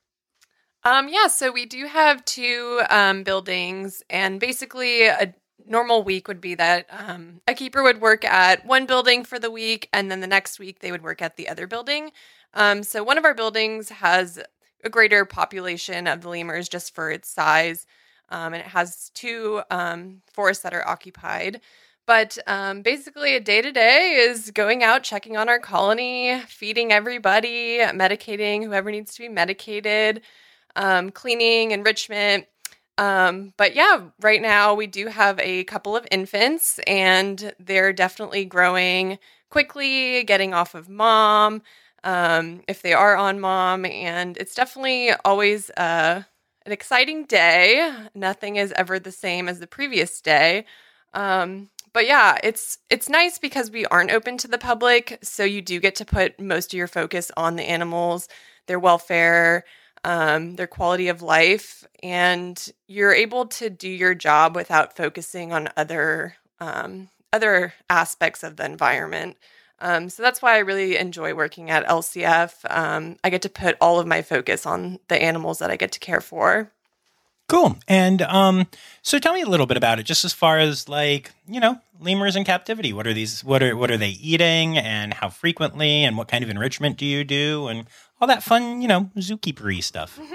[0.83, 5.33] Um, yeah, so we do have two um, buildings, and basically a
[5.67, 9.51] normal week would be that um, a keeper would work at one building for the
[9.51, 12.11] week, and then the next week they would work at the other building.
[12.53, 14.39] Um, so one of our buildings has
[14.83, 17.85] a greater population of the lemurs just for its size,
[18.29, 21.61] um, and it has two um, forests that are occupied.
[22.05, 26.91] But um, basically, a day to day is going out, checking on our colony, feeding
[26.91, 30.21] everybody, medicating whoever needs to be medicated,
[30.75, 32.45] um, cleaning, enrichment.
[32.97, 38.45] Um, but yeah, right now we do have a couple of infants, and they're definitely
[38.45, 41.61] growing quickly, getting off of mom
[42.03, 43.85] um, if they are on mom.
[43.85, 46.23] And it's definitely always uh,
[46.65, 47.93] an exciting day.
[48.13, 50.65] Nothing is ever the same as the previous day.
[51.13, 55.61] Um, but yeah, it's it's nice because we aren't open to the public, so you
[55.61, 58.27] do get to put most of your focus on the animals,
[58.67, 59.63] their welfare,
[60.05, 65.69] um, their quality of life, and you're able to do your job without focusing on
[65.75, 69.35] other um, other aspects of the environment.
[69.79, 72.53] Um, so that's why I really enjoy working at LCF.
[72.69, 75.91] Um, I get to put all of my focus on the animals that I get
[75.93, 76.71] to care for.
[77.47, 77.77] Cool.
[77.87, 78.67] And um,
[79.01, 81.79] so tell me a little bit about it, just as far as like you know,
[81.99, 82.93] lemurs in captivity.
[82.93, 83.43] What are these?
[83.43, 87.05] What are what are they eating, and how frequently, and what kind of enrichment do
[87.05, 87.87] you do, and
[88.21, 90.19] all that fun, you know, zookeepery stuff.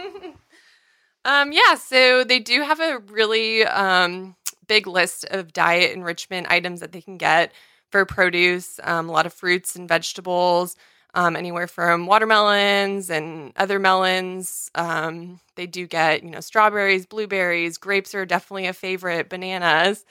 [1.25, 6.81] Um, yeah, so they do have a really um, big list of diet enrichment items
[6.81, 7.53] that they can get
[7.91, 10.77] for produce, um, a lot of fruits and vegetables.
[11.15, 14.71] um, anywhere from watermelons and other melons.
[14.77, 20.05] Um, they do get, you know, strawberries, blueberries, grapes are definitely a favorite, bananas.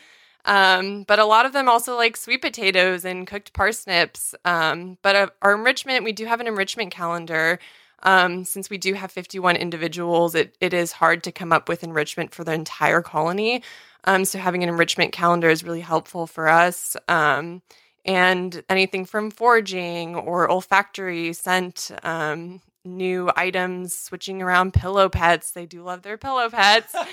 [0.45, 4.33] Um, but a lot of them also like sweet potatoes and cooked parsnips.
[4.45, 7.59] Um, but uh, our enrichment, we do have an enrichment calendar.
[8.03, 11.83] Um, since we do have 51 individuals, it, it is hard to come up with
[11.83, 13.63] enrichment for the entire colony.
[14.05, 16.95] Um, so having an enrichment calendar is really helpful for us.
[17.09, 17.61] Um,
[18.05, 25.51] and anything from foraging or olfactory scent, um, new items, switching around pillow pets.
[25.51, 26.95] They do love their pillow pets.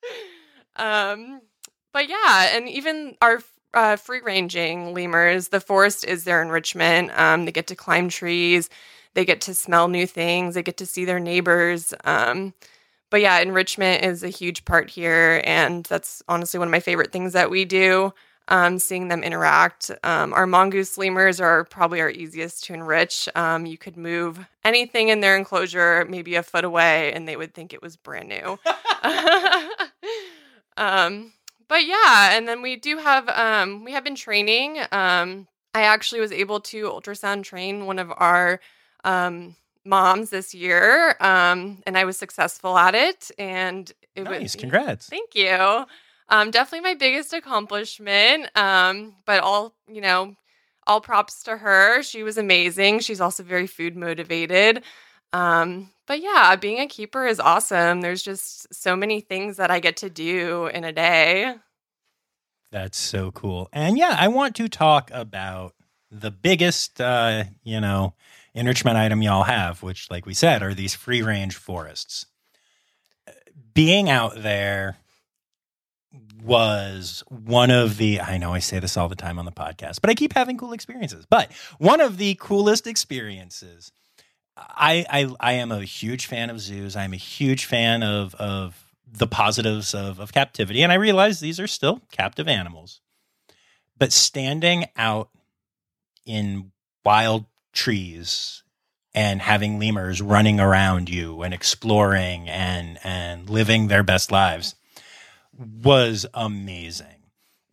[0.76, 1.40] um,
[1.92, 3.40] but yeah, and even our
[3.72, 7.10] uh, free ranging lemurs, the forest is their enrichment.
[7.18, 8.68] Um, they get to climb trees,
[9.14, 11.94] they get to smell new things, they get to see their neighbors.
[12.04, 12.54] Um,
[13.10, 15.40] but yeah, enrichment is a huge part here.
[15.44, 18.12] And that's honestly one of my favorite things that we do.
[18.48, 19.90] Um, seeing them interact.
[20.02, 23.26] Um, our mongoose lemurs are probably our easiest to enrich.
[23.34, 27.54] Um, you could move anything in their enclosure, maybe a foot away, and they would
[27.54, 28.58] think it was brand new.
[30.76, 31.32] um,
[31.68, 34.78] but yeah, and then we do have um, we have been training.
[34.92, 38.60] Um, I actually was able to ultrasound train one of our
[39.02, 43.30] um, moms this year, um, and I was successful at it.
[43.38, 45.08] And it was nice, was congrats.
[45.08, 45.86] Thank you.
[46.28, 48.56] Um, definitely my biggest accomplishment.
[48.56, 50.36] Um, but all you know,
[50.86, 52.02] all props to her.
[52.02, 53.00] She was amazing.
[53.00, 54.84] She's also very food motivated.
[55.34, 58.02] Um, but yeah, being a keeper is awesome.
[58.02, 61.56] There's just so many things that I get to do in a day.
[62.70, 63.68] That's so cool.
[63.72, 65.74] And yeah, I want to talk about
[66.08, 68.14] the biggest, uh, you know,
[68.54, 72.26] enrichment item y'all have, which, like we said, are these free range forests.
[73.74, 74.98] Being out there
[76.44, 80.00] was one of the, I know I say this all the time on the podcast,
[80.00, 81.26] but I keep having cool experiences.
[81.28, 83.90] But one of the coolest experiences
[84.56, 86.96] I, I I am a huge fan of zoos.
[86.96, 91.60] I'm a huge fan of of the positives of, of captivity, and I realize these
[91.60, 93.00] are still captive animals.
[93.96, 95.30] But standing out
[96.26, 96.72] in
[97.04, 98.62] wild trees
[99.14, 104.74] and having lemurs running around you and exploring and and living their best lives
[105.56, 107.06] was amazing.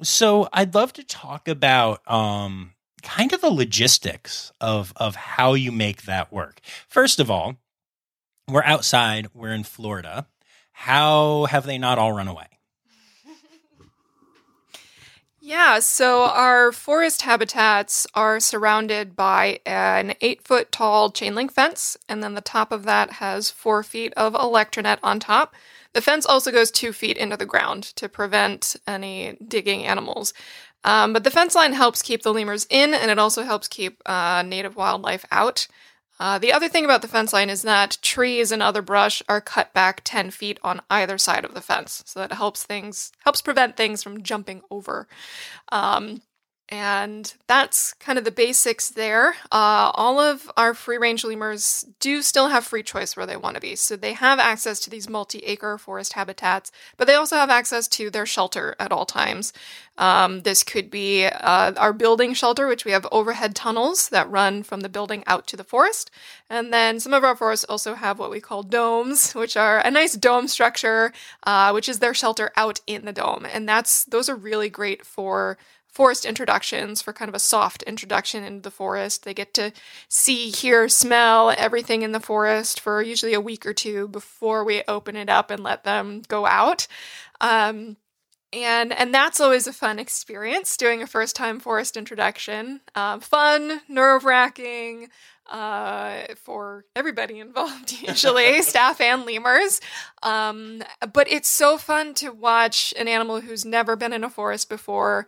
[0.03, 5.71] So I'd love to talk about um, kind of the logistics of of how you
[5.71, 6.61] make that work.
[6.87, 7.57] First of all,
[8.47, 10.27] we're outside, we're in Florida.
[10.71, 12.47] How have they not all run away?
[15.43, 21.97] Yeah, so our forest habitats are surrounded by an eight foot tall chain link fence,
[22.07, 25.55] and then the top of that has four feet of electronet on top.
[25.93, 30.33] The fence also goes two feet into the ground to prevent any digging animals.
[30.83, 34.01] Um, but the fence line helps keep the lemurs in, and it also helps keep
[34.05, 35.67] uh, native wildlife out.
[36.19, 39.41] Uh, the other thing about the fence line is that trees and other brush are
[39.41, 43.41] cut back 10 feet on either side of the fence, so that helps things helps
[43.41, 45.07] prevent things from jumping over.
[45.71, 46.21] Um,
[46.71, 49.35] and that's kind of the basics there.
[49.51, 53.55] Uh, all of our free range lemurs do still have free choice where they want
[53.55, 53.75] to be.
[53.75, 57.89] So they have access to these multi acre forest habitats, but they also have access
[57.89, 59.51] to their shelter at all times.
[59.97, 64.63] Um, this could be uh, our building shelter, which we have overhead tunnels that run
[64.63, 66.09] from the building out to the forest.
[66.49, 69.91] And then some of our forests also have what we call domes, which are a
[69.91, 71.11] nice dome structure,
[71.43, 73.45] uh, which is their shelter out in the dome.
[73.45, 75.57] And that's those are really great for
[75.91, 79.25] forest introductions for kind of a soft introduction into the forest.
[79.25, 79.73] They get to
[80.07, 84.83] see, hear, smell everything in the forest for usually a week or two before we
[84.87, 86.87] open it up and let them go out.
[87.41, 87.97] Um,
[88.53, 92.81] and and that's always a fun experience doing a first time forest introduction.
[92.95, 95.09] Uh, fun, nerve wracking.
[95.49, 99.81] Uh, for everybody involved, usually staff and lemurs.
[100.23, 104.69] Um, but it's so fun to watch an animal who's never been in a forest
[104.69, 105.27] before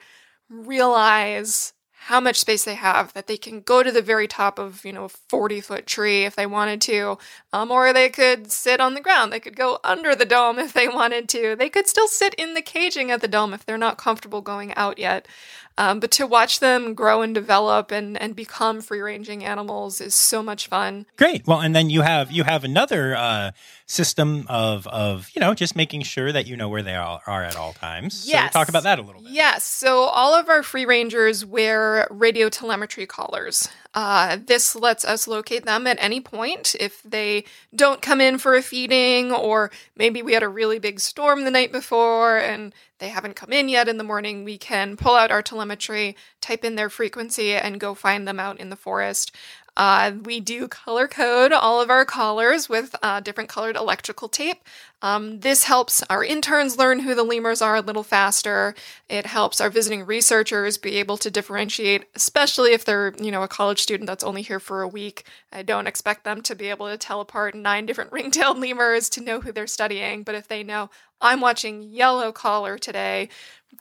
[0.54, 1.74] realize
[2.08, 4.92] how much space they have that they can go to the very top of you
[4.92, 7.18] know a 40 foot tree if they wanted to
[7.54, 9.32] um, or they could sit on the ground.
[9.32, 11.56] They could go under the dome if they wanted to.
[11.56, 14.74] They could still sit in the caging at the dome if they're not comfortable going
[14.76, 15.28] out yet
[15.78, 20.14] um, but to watch them grow and develop and, and become free ranging animals is
[20.14, 21.06] so much fun.
[21.18, 21.48] Great.
[21.48, 23.52] Well, and then you have you have another uh,
[23.86, 27.44] system of of you know just making sure that you know where they are, are
[27.44, 28.28] at all times.
[28.28, 28.54] Yes.
[28.54, 29.32] So talk about that a little bit.
[29.32, 29.64] Yes.
[29.64, 33.70] So all of our free rangers wear radio telemetry collars.
[33.94, 37.44] Uh, this lets us locate them at any point if they
[37.76, 41.52] don't come in for a feeding, or maybe we had a really big storm the
[41.52, 44.44] night before and they haven't come in yet in the morning.
[44.44, 48.60] We can pull out our telemetry, type in their frequency, and go find them out
[48.60, 49.36] in the forest.
[49.76, 54.62] Uh, we do color code all of our collars with uh, different colored electrical tape.
[55.02, 58.76] Um, this helps our interns learn who the lemurs are a little faster.
[59.10, 63.48] It helps our visiting researchers be able to differentiate, especially if they're, you know, a
[63.48, 65.26] college student that's only here for a week.
[65.52, 69.22] I don't expect them to be able to tell apart nine different ring-tailed lemurs to
[69.22, 73.30] know who they're studying, but if they know I'm watching yellow collar today,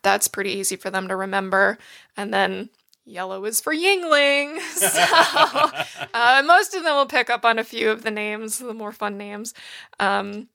[0.02, 1.76] that's pretty easy for them to remember.
[2.16, 2.70] And then
[3.04, 4.58] Yellow is for Yuengling.
[4.72, 8.74] So uh, most of them will pick up on a few of the names, the
[8.74, 9.54] more fun names.
[10.00, 10.48] Um,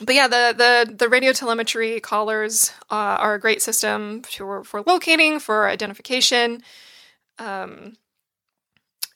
[0.00, 4.82] but yeah, the the the radio telemetry collars uh, are a great system for for
[4.82, 6.62] locating, for identification.
[7.38, 7.94] Um,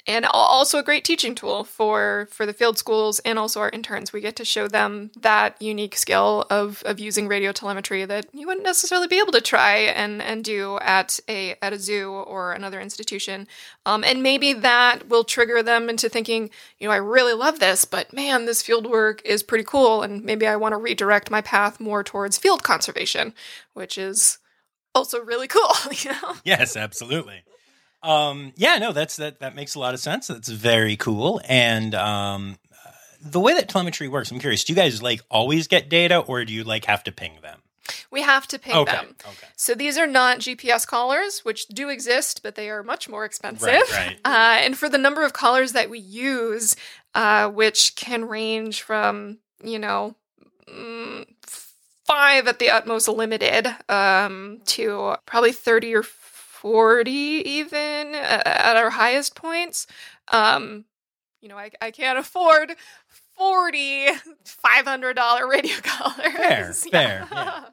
[0.07, 4.13] and also a great teaching tool for for the field schools and also our interns.
[4.13, 8.47] We get to show them that unique skill of of using radio telemetry that you
[8.47, 12.53] wouldn't necessarily be able to try and and do at a at a zoo or
[12.53, 13.47] another institution.
[13.87, 17.85] Um, and maybe that will trigger them into thinking, you know, I really love this,
[17.85, 21.41] but man, this field work is pretty cool, and maybe I want to redirect my
[21.41, 23.33] path more towards field conservation,
[23.73, 24.39] which is
[24.95, 25.73] also really cool.
[25.93, 26.35] You know.
[26.45, 27.45] Yes, absolutely.
[28.05, 29.41] Um, yeah, no, that's that.
[29.41, 30.27] That makes a lot of sense.
[30.29, 31.41] That's very cool.
[31.49, 32.59] And um,
[33.23, 34.65] the way that telemetry works, I'm curious.
[34.65, 37.61] Do you guys like always get data, or do you like have to ping them?
[38.11, 39.15] We have to ping Okay, them.
[39.27, 39.47] okay.
[39.57, 43.67] So these are not GPS collars, which do exist, but they are much more expensive.
[43.69, 44.19] Right, right.
[44.25, 46.77] Uh, and for the number of collars that we use,
[47.15, 50.15] uh, which can range from, you know,
[50.69, 51.27] mm,
[52.07, 56.03] five at the utmost limited um, to probably 30 or
[56.65, 59.87] 40 even at our highest points.
[60.29, 60.87] Um,
[61.43, 62.75] you know, I, I can't afford
[63.37, 64.07] 40
[64.65, 66.87] $500 radio collars.
[66.91, 67.65] Fair, fair, yeah.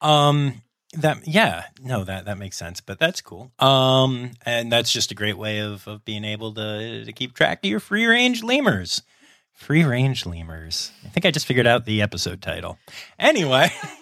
[0.00, 2.80] Um, that yeah, no, that that makes sense.
[2.80, 3.50] But that's cool.
[3.58, 7.64] Um, and that's just a great way of of being able to to keep track
[7.64, 9.02] of your free range lemurs.
[9.52, 10.92] Free range lemurs.
[11.04, 12.78] I think I just figured out the episode title.
[13.18, 13.72] Anyway.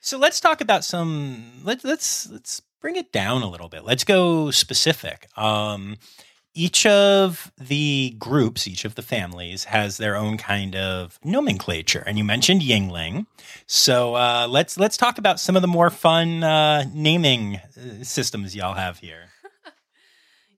[0.00, 1.60] So let's talk about some.
[1.62, 3.84] Let's let's let's bring it down a little bit.
[3.84, 5.28] Let's go specific.
[5.36, 5.96] Um,
[6.54, 12.16] each of the groups, each of the families, has their own kind of nomenclature, and
[12.16, 13.26] you mentioned Yuengling.
[13.66, 18.56] So uh, let's let's talk about some of the more fun uh, naming uh, systems
[18.56, 19.26] y'all have here.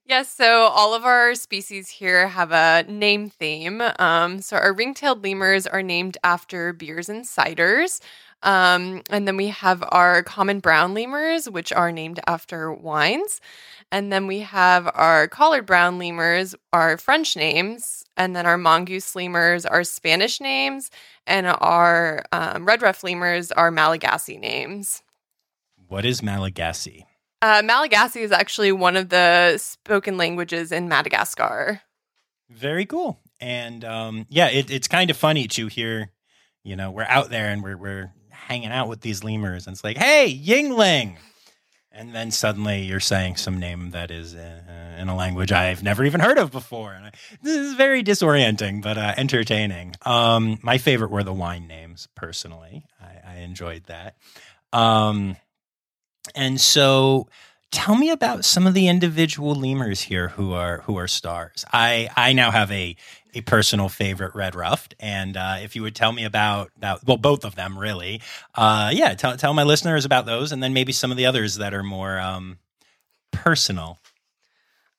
[0.05, 3.81] Yes, so all of our species here have a name theme.
[3.99, 8.01] Um, so our ring-tailed lemurs are named after beers and ciders.
[8.43, 13.41] Um, and then we have our common brown lemurs, which are named after wines.
[13.91, 18.03] And then we have our collared brown lemurs, our French names.
[18.17, 20.91] And then our mongoose lemurs are Spanish names.
[21.25, 25.01] And our um, red ruff lemurs are Malagasy names.
[25.87, 27.05] What is Malagasy?
[27.41, 31.81] Uh, Malagasy is actually one of the spoken languages in Madagascar.
[32.49, 33.19] Very cool.
[33.39, 36.11] And um, yeah, it, it's kind of funny to hear.
[36.63, 38.13] You know, we're out there and we're we're
[38.47, 41.17] hanging out with these lemurs, and it's like, hey, Yuengling.
[41.95, 46.03] And then suddenly you're saying some name that is uh, in a language I've never
[46.03, 46.91] even heard of before.
[46.91, 47.11] And I,
[47.43, 49.95] this is very disorienting, but uh, entertaining.
[50.03, 52.85] Um, my favorite were the wine names, personally.
[52.99, 54.15] I, I enjoyed that.
[54.71, 55.37] Um,
[56.33, 57.27] and so
[57.73, 61.65] tell me about some of the individual lemurs here who are who are stars.
[61.73, 62.95] I I now have a
[63.33, 67.17] a personal favorite red ruffed, and uh, if you would tell me about about well
[67.17, 68.21] both of them really,
[68.55, 71.55] uh, yeah, tell tell my listeners about those, and then maybe some of the others
[71.55, 72.59] that are more um,
[73.31, 73.97] personal.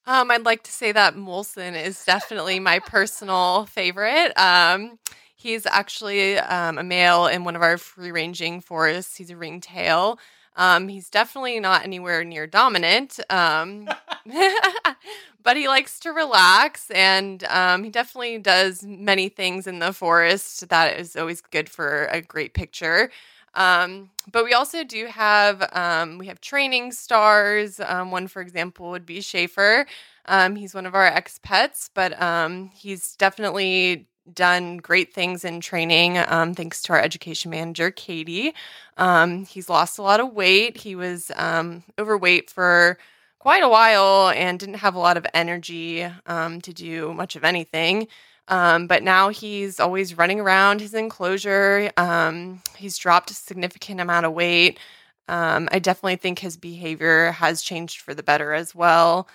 [0.07, 4.33] Um, I'd like to say that Molson is definitely my personal favorite.
[4.37, 4.99] Um,
[5.37, 9.16] he's actually um, a male in one of our free ranging forests.
[9.16, 10.18] He's a ringtail.
[10.57, 13.88] Um, he's definitely not anywhere near dominant, um,
[15.42, 20.68] but he likes to relax and um, he definitely does many things in the forest
[20.68, 23.11] that is always good for a great picture.
[23.55, 27.80] Um, but we also do have um, we have training stars.
[27.80, 29.86] Um, one, for example, would be Schaefer.
[30.26, 35.61] Um, he's one of our ex pets, but um, he's definitely done great things in
[35.61, 38.55] training um, thanks to our education manager, Katie.
[38.97, 40.77] Um, he's lost a lot of weight.
[40.77, 42.99] He was um, overweight for
[43.39, 47.45] quite a while and didn't have a lot of energy um, to do much of
[47.45, 48.09] anything.
[48.49, 51.91] Um, but now he's always running around his enclosure.
[51.97, 54.79] Um, he's dropped a significant amount of weight.
[55.27, 59.27] I definitely think his behavior has changed for the better as well.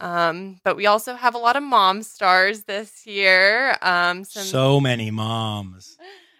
[0.00, 3.76] Um, but we also have a lot of mom stars this year.
[3.82, 5.96] Um, some So many moms.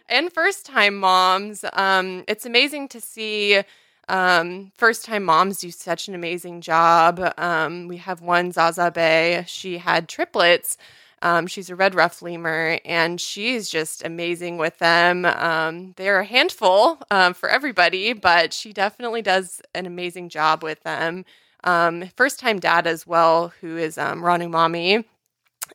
[0.08, 1.64] and first time moms.
[1.72, 3.62] Um, it's amazing to see
[4.08, 7.34] um, first time moms do such an amazing job.
[7.36, 9.44] Um, we have one, Zaza Bay.
[9.46, 10.78] She had triplets.
[11.20, 15.24] Um, she's a red ruff lemur, and she's just amazing with them.
[15.24, 20.80] Um, they're a handful um, for everybody, but she definitely does an amazing job with
[20.84, 21.24] them.
[21.64, 25.04] Um, first time dad as well, who is um, Ranu Mommy,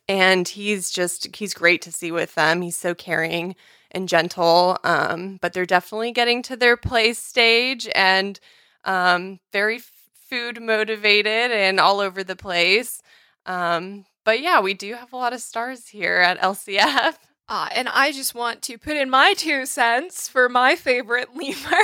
[0.08, 2.62] and he's just he's great to see with them.
[2.62, 3.54] He's so caring
[3.94, 4.78] and gentle.
[4.84, 8.38] Um, but they're definitely getting to their play stage and
[8.84, 9.80] um, very
[10.28, 13.00] food motivated and all over the place.
[13.46, 17.16] Um, but yeah, we do have a lot of stars here at LCF.
[17.46, 21.82] Uh, and I just want to put in my two cents for my favorite lemur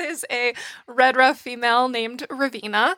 [0.00, 0.54] is a
[0.86, 2.94] red ruff female named Ravina.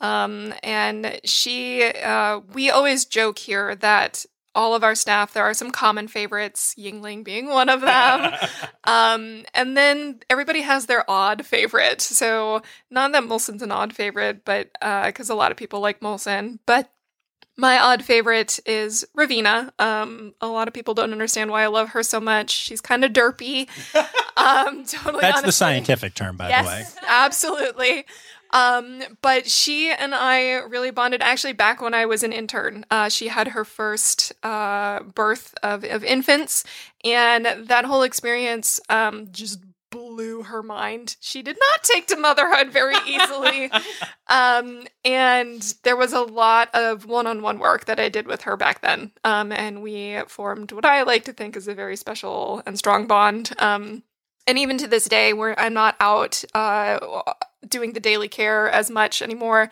[0.00, 5.54] Um, and she, uh, we always joke here that all of our staff, there are
[5.54, 8.32] some common favorites, Yuengling being one of them.
[8.84, 12.00] um, and then everybody has their odd favorite.
[12.00, 16.58] So, not that Molson's an odd favorite, but because a lot of people like Molson,
[16.66, 16.90] but
[17.58, 19.70] my odd favorite is Ravina.
[19.78, 22.50] Um, a lot of people don't understand why I love her so much.
[22.50, 23.68] She's kind of derpy.
[24.38, 25.22] Um, totally.
[25.22, 26.84] That's the scientific term, by the way.
[27.08, 28.04] Absolutely.
[28.50, 32.84] Um, but she and I really bonded actually back when I was an intern.
[32.90, 36.64] Uh, she had her first uh, birth of, of infants,
[37.04, 41.16] and that whole experience um, just blew her mind.
[41.20, 43.70] She did not take to motherhood very easily.
[44.26, 48.42] um, and there was a lot of one on one work that I did with
[48.42, 49.12] her back then.
[49.24, 53.06] Um, and we formed what I like to think is a very special and strong
[53.06, 53.52] bond.
[53.58, 54.02] Um,
[54.46, 56.98] and even to this day, where I'm not out uh,
[57.68, 59.70] doing the daily care as much anymore,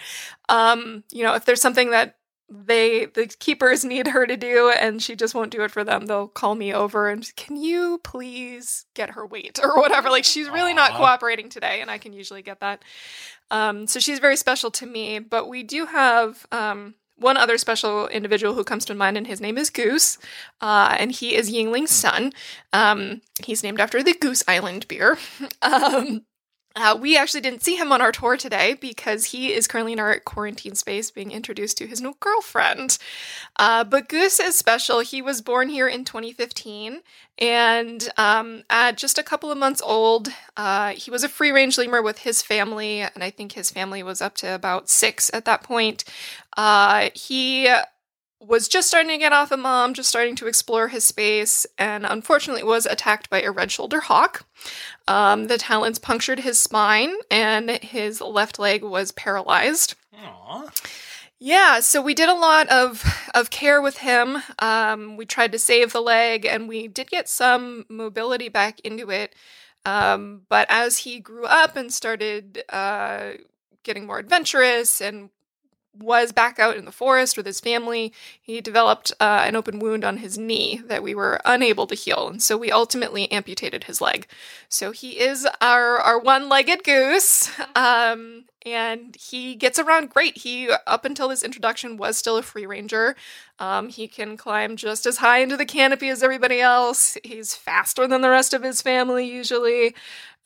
[0.49, 2.17] um, you know, if there's something that
[2.51, 6.05] they the keepers need her to do and she just won't do it for them
[6.05, 9.59] they'll call me over and can you please get her weight?
[9.65, 10.11] or whatever.
[10.11, 12.83] Like she's really not cooperating today and i can usually get that.
[13.51, 18.09] Um, so she's very special to me but we do have um, one other special
[18.09, 20.19] individual who comes to mind, and his name is Goose,
[20.61, 22.33] uh, and he is Yuengling's son.
[22.73, 25.17] Um, he's named after the Goose Island beer.
[25.63, 26.25] um,
[26.77, 30.01] uh, we actually didn't see him on our tour today because he is currently in
[30.01, 32.99] our quarantine space being introduced to his new girlfriend.
[33.57, 35.01] Uh, but Goose is special.
[35.01, 37.01] He was born here in 2015,
[37.39, 41.79] and um, at just a couple of months old, uh, he was a free range
[41.79, 45.45] lemur with his family, and I think his family was up to about six at
[45.45, 46.05] that point.
[46.57, 47.69] Uh, he
[48.47, 52.05] was just starting to get off of mom, just starting to explore his space, and
[52.05, 54.47] unfortunately was attacked by a red shoulder hawk.
[55.09, 59.95] Um, the talons punctured his spine, and his left leg was paralyzed.
[60.17, 60.71] Aw.
[61.41, 64.39] Yeah, so we did a lot of of care with him.
[64.61, 69.11] Um, we tried to save the leg, and we did get some mobility back into
[69.11, 69.35] it.
[69.85, 73.33] Um, but as he grew up and started uh,
[73.83, 75.29] getting more adventurous and
[75.99, 80.05] was back out in the forest with his family, he developed uh, an open wound
[80.05, 84.01] on his knee that we were unable to heal, and so we ultimately amputated his
[84.01, 84.27] leg.
[84.69, 90.39] So he is our our one legged goose, um, and he gets around great.
[90.39, 93.15] He up until this introduction was still a free ranger.
[93.59, 97.17] Um, he can climb just as high into the canopy as everybody else.
[97.23, 99.95] He's faster than the rest of his family usually,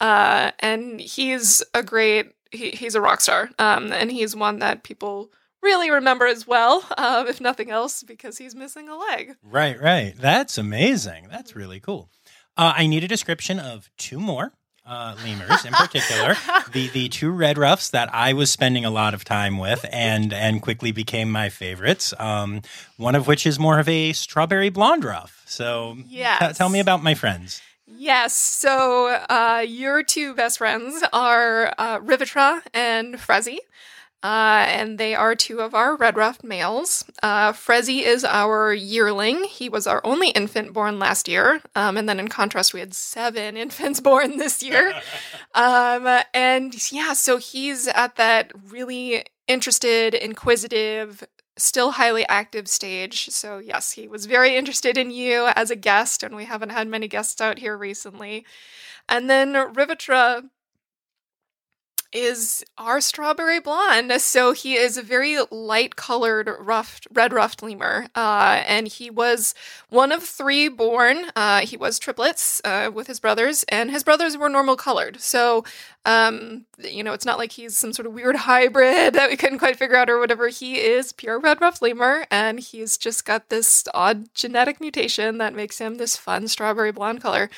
[0.01, 2.33] uh, and he's a great.
[2.51, 5.31] He, he's a rock star, um, and he's one that people
[5.63, 9.37] really remember as well, um, if nothing else, because he's missing a leg.
[9.43, 10.15] Right, right.
[10.17, 11.29] That's amazing.
[11.31, 12.11] That's really cool.
[12.57, 14.53] Uh, I need a description of two more
[14.89, 16.35] uh, lemurs in particular.
[16.73, 20.33] the the two red ruffs that I was spending a lot of time with and
[20.33, 22.15] and quickly became my favorites.
[22.19, 22.63] Um,
[22.97, 25.43] one of which is more of a strawberry blonde ruff.
[25.47, 27.61] So t- tell me about my friends.
[27.87, 28.35] Yes.
[28.35, 33.59] So uh, your two best friends are uh, Rivitra and Frezzy.
[34.23, 37.05] Uh, and they are two of our red ruffed males.
[37.23, 39.45] Uh, Frezzy is our yearling.
[39.45, 41.61] He was our only infant born last year.
[41.77, 44.93] Um, and then in contrast, we had seven infants born this year.
[45.55, 51.23] um, and yeah, so he's at that really interested, inquisitive,
[51.57, 53.29] still highly active stage.
[53.31, 56.89] So, yes, he was very interested in you as a guest, and we haven't had
[56.89, 58.45] many guests out here recently.
[59.09, 60.51] And then Rivitra
[62.13, 64.13] is our strawberry blonde.
[64.21, 69.55] So he is a very light colored ruffed red ruffed lemur, uh, and he was
[69.89, 71.27] one of three born.
[71.37, 75.21] Uh, he was triplets uh, with his brothers, and his brothers were normal colored.
[75.21, 75.65] So
[76.09, 79.59] um, you know, it's not like he's some sort of weird hybrid that we couldn't
[79.59, 80.49] quite figure out or whatever.
[80.49, 85.55] He is pure red ruffed lemur, and he's just got this odd genetic mutation that
[85.55, 87.51] makes him this fun strawberry blonde color.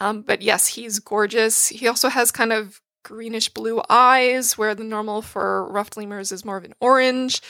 [0.00, 1.68] Um, but yes, he's gorgeous.
[1.68, 6.44] He also has kind of greenish blue eyes, where the normal for ruffed lemurs is
[6.44, 7.40] more of an orange.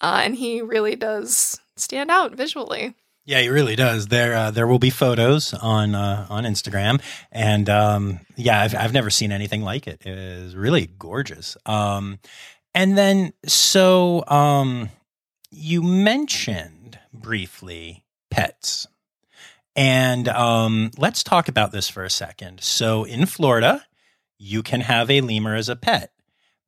[0.00, 2.92] Uh, and he really does stand out visually.
[3.24, 4.08] Yeah, he really does.
[4.08, 7.00] There, uh, there will be photos on uh, on Instagram,
[7.32, 10.02] and um, yeah, I've I've never seen anything like it.
[10.06, 11.56] It is really gorgeous.
[11.66, 12.20] Um,
[12.72, 14.90] and then, so um,
[15.50, 18.86] you mentioned briefly pets,
[19.74, 22.60] and um, let's talk about this for a second.
[22.60, 23.85] So, in Florida,
[24.38, 26.12] you can have a lemur as a pet,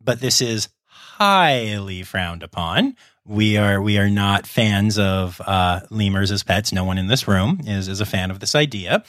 [0.00, 2.96] but this is highly frowned upon.
[3.24, 6.72] We are we are not fans of uh, lemurs as pets.
[6.72, 9.04] No one in this room is is a fan of this idea.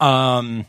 [0.00, 0.66] Um,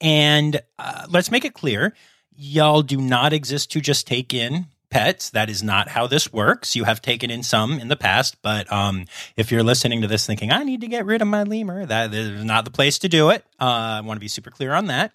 [0.00, 1.94] and uh, let's make it clear,
[2.36, 5.30] y'all do not exist to just take in pets.
[5.30, 6.76] That is not how this works.
[6.76, 10.26] You have taken in some in the past, but um, if you're listening to this
[10.26, 13.08] thinking I need to get rid of my lemur, that is not the place to
[13.08, 13.44] do it.
[13.60, 15.12] Uh, I want to be super clear on that.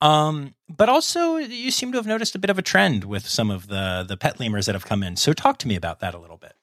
[0.00, 3.50] Um, but also, you seem to have noticed a bit of a trend with some
[3.50, 5.16] of the the pet lemurs that have come in.
[5.16, 6.54] So, talk to me about that a little bit.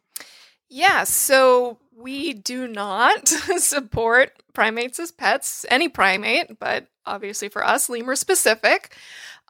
[0.69, 3.27] Yeah, so we do not
[3.57, 8.95] support primates as pets, any primate, but obviously for us, lemur specific.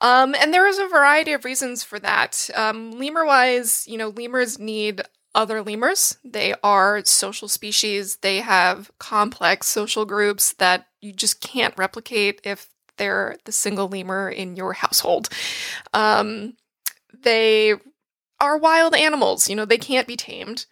[0.02, 2.50] Um, and there is a variety of reasons for that.
[2.56, 5.02] Um, lemur wise, you know, lemurs need
[5.36, 6.18] other lemurs.
[6.24, 8.18] They are social species.
[8.18, 12.68] They have complex social groups that you just can't replicate if
[13.02, 15.28] they're the single lemur in your household.
[15.92, 16.54] Um,
[17.24, 17.74] they
[18.40, 19.50] are wild animals.
[19.50, 20.68] You know, they can't be tamed.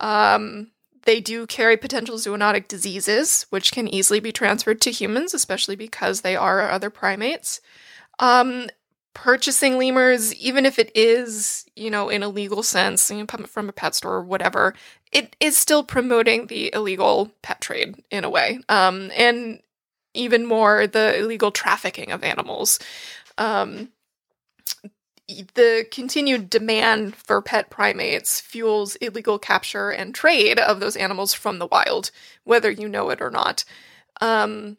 [0.00, 0.72] Um,
[1.04, 6.22] they do carry potential zoonotic diseases, which can easily be transferred to humans, especially because
[6.22, 7.60] they are other primates.
[8.18, 8.66] Um,
[9.14, 13.68] purchasing lemurs, even if it is, you know, in a legal sense, you know, from
[13.68, 14.74] a pet store or whatever,
[15.12, 18.58] it is still promoting the illegal pet trade in a way.
[18.68, 19.60] Um, and
[20.14, 22.78] even more the illegal trafficking of animals.
[23.38, 23.90] Um,
[25.54, 31.58] the continued demand for pet primates fuels illegal capture and trade of those animals from
[31.58, 32.10] the wild,
[32.44, 33.64] whether you know it or not.
[34.20, 34.76] Um,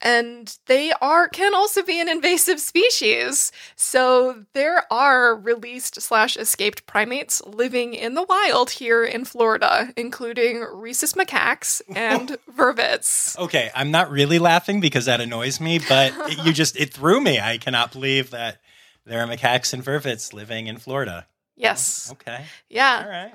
[0.00, 3.50] and they are can also be an invasive species.
[3.76, 10.64] So there are released slash escaped primates living in the wild here in Florida, including
[10.72, 13.38] rhesus macaques and vervets.
[13.38, 17.20] Okay, I'm not really laughing because that annoys me, but it, you just it threw
[17.20, 17.40] me.
[17.40, 18.58] I cannot believe that
[19.04, 21.26] there are macaques and vervets living in Florida.
[21.56, 22.08] Yes.
[22.10, 22.44] Oh, okay.
[22.68, 23.02] Yeah.
[23.04, 23.32] All right.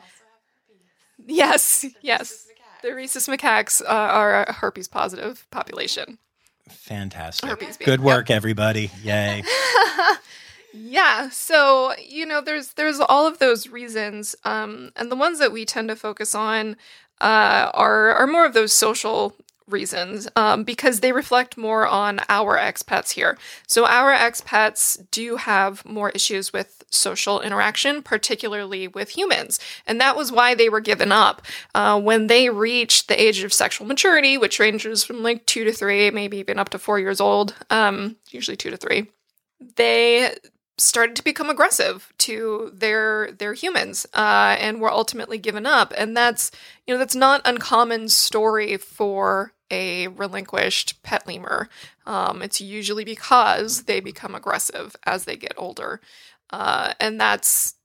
[1.26, 1.86] Yes.
[2.02, 2.48] Yes.
[2.82, 6.18] The rhesus macaques uh, are a herpes positive population.
[6.70, 7.50] Fantastic.
[7.86, 8.92] Good work, everybody.
[9.04, 9.44] Yay.
[10.74, 15.52] yeah so you know there's there's all of those reasons um and the ones that
[15.52, 16.78] we tend to focus on
[17.20, 19.36] uh are are more of those social
[19.72, 23.38] reasons um, because they reflect more on our expats here.
[23.68, 29.60] So, our expats do have more issues with social interaction, particularly with humans.
[29.88, 31.42] And that was why they were given up.
[31.74, 35.72] Uh, when they reached the age of sexual maturity, which ranges from like two to
[35.72, 39.08] three, maybe even up to four years old, um, usually two to three,
[39.76, 40.36] they
[40.82, 45.94] started to become aggressive to their their humans uh, and were ultimately given up.
[45.98, 46.52] And that's
[46.86, 51.70] you know that's not uncommon story for a relinquished pet lemur.
[52.06, 56.02] Um, it's usually because they become aggressive as they get older.
[56.50, 57.76] Uh, and that's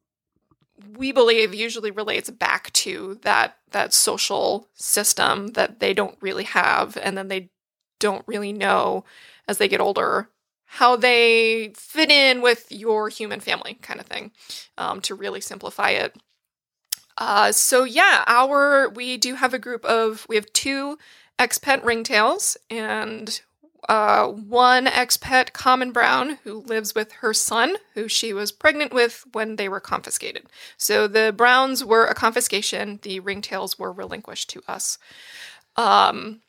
[0.97, 6.97] we believe usually relates back to that that social system that they don't really have
[6.99, 7.49] and then they
[7.99, 9.05] don't really know
[9.49, 10.29] as they get older
[10.67, 14.33] how they fit in with your human family kind of thing
[14.77, 16.15] um, to really simplify it.
[17.19, 20.99] Uh, so yeah our we do have a group of we have two
[21.39, 23.41] ex-pet ringtails and
[23.89, 29.25] uh, one ex-pet common brown who lives with her son who she was pregnant with
[29.33, 30.45] when they were confiscated.
[30.77, 34.99] So the browns were a confiscation the ringtails were relinquished to us.
[35.77, 36.41] Um,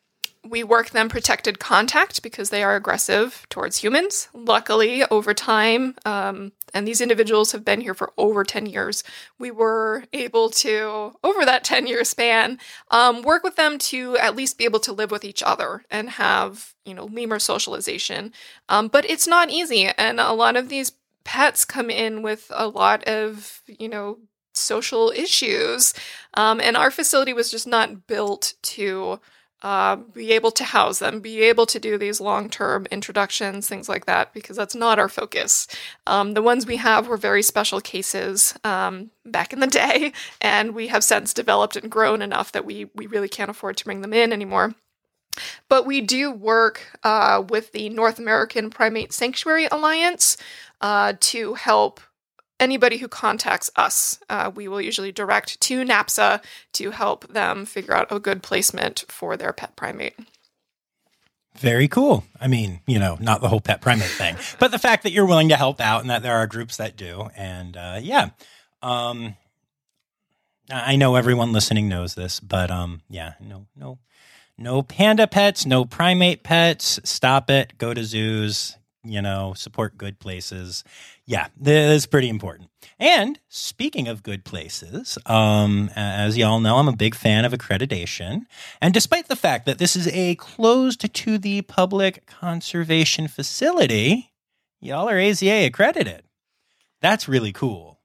[0.50, 4.30] we work them protected contact because they are aggressive towards humans.
[4.34, 9.04] Luckily, over time, um, and these individuals have been here for over 10 years,
[9.40, 12.60] we were able to, over that 10 year span,
[12.92, 16.10] um, work with them to at least be able to live with each other and
[16.12, 18.34] have, you know, lemur socialization.
[18.70, 19.90] Um, but it's not easy.
[19.98, 20.94] And a lot of these
[21.24, 24.20] pets come in with a lot of, you know,
[24.54, 25.94] social issues.
[26.34, 29.20] Um, and our facility was just not built to
[29.64, 33.90] uh, be able to house them, be able to do these long term introductions, things
[33.90, 35.68] like that, because that's not our focus.
[36.06, 40.76] Um, the ones we have were very special cases um, back in the day, and
[40.76, 44.02] we have since developed and grown enough that we, we really can't afford to bring
[44.02, 44.76] them in anymore.
[45.70, 50.38] But we do work uh, with the North American Primate Sanctuary Alliance
[50.82, 52.00] uh, to help
[52.60, 54.20] anybody who contacts us.
[54.30, 56.42] Uh, we will usually direct to NAPSA
[56.74, 60.16] to help them figure out a good placement for their pet primate.
[61.56, 62.24] Very cool.
[62.40, 65.26] I mean, you know, not the whole pet primate thing, but the fact that you're
[65.26, 67.30] willing to help out and that there are groups that do.
[67.36, 68.30] And uh, yeah,
[68.82, 69.36] um,
[70.70, 74.00] I know everyone listening knows this, but um, yeah, no, no,
[74.58, 77.00] no panda pets, no primate pets.
[77.04, 77.78] Stop it.
[77.78, 78.78] Go to zoos.
[79.08, 80.84] You know, support good places.
[81.26, 82.70] Yeah, this is pretty important.
[83.00, 88.46] And speaking of good places, um, as y'all know, I'm a big fan of accreditation.
[88.82, 94.32] And despite the fact that this is a closed to the public conservation facility,
[94.80, 96.24] y'all are AZA accredited.
[97.02, 98.00] That's really cool.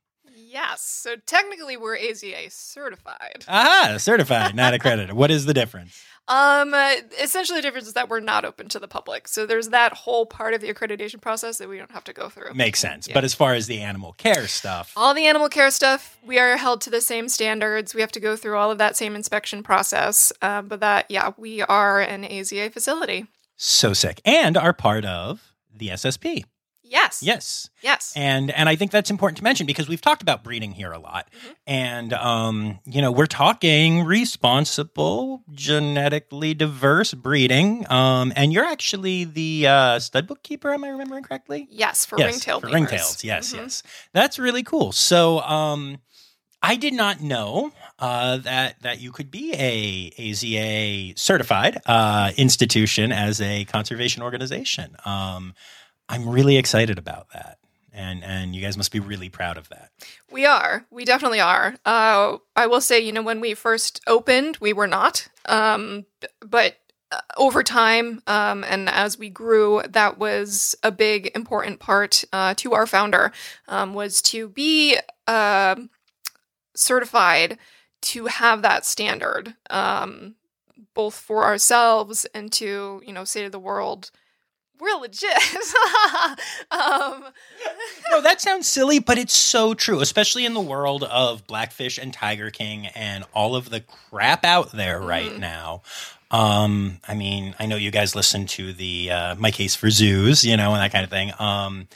[0.53, 0.83] Yes.
[0.83, 3.45] So technically, we're AZA certified.
[3.49, 5.15] Aha, certified, not accredited.
[5.15, 6.05] what is the difference?
[6.29, 9.27] Um, uh, essentially, the difference is that we're not open to the public.
[9.27, 12.29] So there's that whole part of the accreditation process that we don't have to go
[12.29, 12.55] through.
[12.55, 13.09] Makes sense.
[13.09, 13.15] Yeah.
[13.15, 16.57] But as far as the animal care stuff, all the animal care stuff, we are
[16.57, 17.95] held to the same standards.
[17.95, 20.33] We have to go through all of that same inspection process.
[20.41, 23.27] Uh, but that, yeah, we are an AZA facility.
[23.57, 24.21] So sick.
[24.25, 26.45] And are part of the SSP.
[26.93, 27.23] Yes.
[27.23, 27.71] Yes.
[27.81, 28.13] Yes.
[28.15, 30.99] And and I think that's important to mention because we've talked about breeding here a
[30.99, 31.31] lot.
[31.31, 31.53] Mm-hmm.
[31.67, 37.91] And um, you know, we're talking responsible, genetically diverse breeding.
[37.91, 41.67] Um, and you're actually the uh studbook keeper, am I remembering correctly?
[41.71, 43.25] Yes, for yes, ringtail for ringtails.
[43.25, 43.63] Yes, mm-hmm.
[43.63, 43.83] yes.
[44.13, 44.93] That's really cool.
[44.93, 45.99] So um
[46.63, 53.11] I did not know uh, that that you could be a AZA certified uh, institution
[53.11, 54.95] as a conservation organization.
[55.05, 55.55] Um,
[56.13, 57.59] I'm really excited about that.
[57.91, 59.91] And and you guys must be really proud of that.
[60.31, 60.85] We are.
[60.91, 61.77] We definitely are.
[61.85, 65.29] Uh, I will say, you know, when we first opened, we were not.
[65.47, 66.05] Um,
[66.41, 66.77] but
[67.11, 72.55] uh, over time um, and as we grew, that was a big important part uh,
[72.59, 73.33] to our founder
[73.69, 75.77] um, was to be uh,
[76.75, 77.59] certified
[78.03, 80.35] to have that standard, um,
[80.95, 84.11] both for ourselves and to you know say to the world
[84.81, 85.33] we're legit.
[86.71, 87.25] um.
[88.11, 92.13] no, that sounds silly, but it's so true, especially in the world of Blackfish and
[92.13, 95.41] Tiger King and all of the crap out there right mm-hmm.
[95.41, 95.83] now.
[96.31, 100.45] Um, I mean, I know you guys listen to the uh, My Case for Zoos,
[100.45, 101.33] you know, and that kind of thing.
[101.39, 101.89] Um,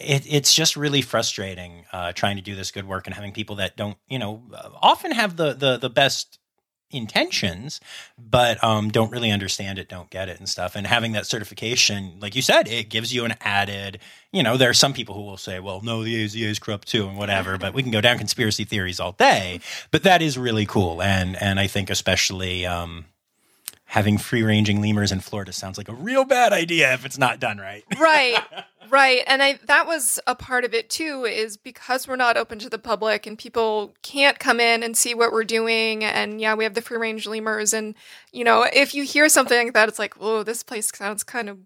[0.00, 3.56] it, it's just really frustrating uh, trying to do this good work and having people
[3.56, 4.42] that don't, you know,
[4.80, 6.38] often have the the the best
[6.90, 7.80] intentions,
[8.18, 10.76] but um, don't really understand it, don't get it, and stuff.
[10.76, 13.98] And having that certification, like you said, it gives you an added.
[14.32, 16.88] You know, there are some people who will say, "Well, no, the AZA is corrupt
[16.88, 17.58] too," and whatever.
[17.58, 19.60] but we can go down conspiracy theories all day.
[19.90, 22.66] But that is really cool, and and I think especially.
[22.66, 23.06] Um,
[23.88, 27.40] having free ranging lemurs in Florida sounds like a real bad idea if it's not
[27.40, 27.84] done right.
[27.98, 28.38] right.
[28.90, 29.22] Right.
[29.26, 32.68] And I that was a part of it too is because we're not open to
[32.68, 36.64] the public and people can't come in and see what we're doing and yeah, we
[36.64, 37.94] have the free range lemurs and
[38.30, 41.48] you know, if you hear something like that it's like, "Oh, this place sounds kind
[41.48, 41.58] of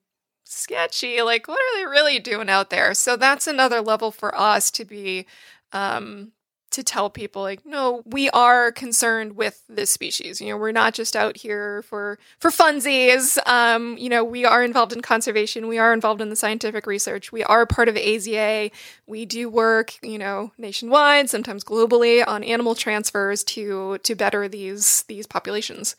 [0.45, 1.23] sketchy.
[1.23, 4.85] Like what are they really doing out there?" So that's another level for us to
[4.85, 5.27] be
[5.73, 6.33] um
[6.73, 10.41] to tell people like no we are concerned with this species.
[10.41, 13.39] You know we're not just out here for for funsies.
[13.47, 15.69] Um you know we are involved in conservation.
[15.69, 17.33] We are involved in the scientific research.
[17.33, 18.71] We are part of AZA
[19.07, 25.05] we do work you know nationwide sometimes globally on animal transfers to to better these
[25.05, 25.97] these populations.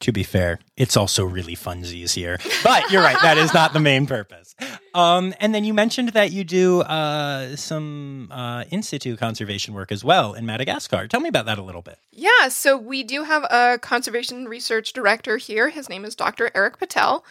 [0.00, 2.38] To be fair, it's also really funsies here.
[2.64, 4.54] But you're right, that is not the main purpose.
[4.94, 9.92] Um, and then you mentioned that you do uh, some uh, in situ conservation work
[9.92, 11.06] as well in Madagascar.
[11.06, 11.98] Tell me about that a little bit.
[12.12, 15.68] Yeah, so we do have a conservation research director here.
[15.68, 16.50] His name is Dr.
[16.54, 17.24] Erik Patel.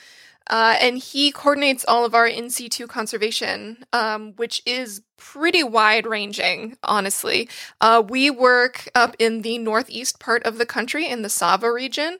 [0.49, 6.07] Uh, and he coordinates all of our in situ conservation, um, which is pretty wide
[6.07, 7.47] ranging, honestly.
[7.79, 12.17] Uh, we work up in the northeast part of the country in the Sava region.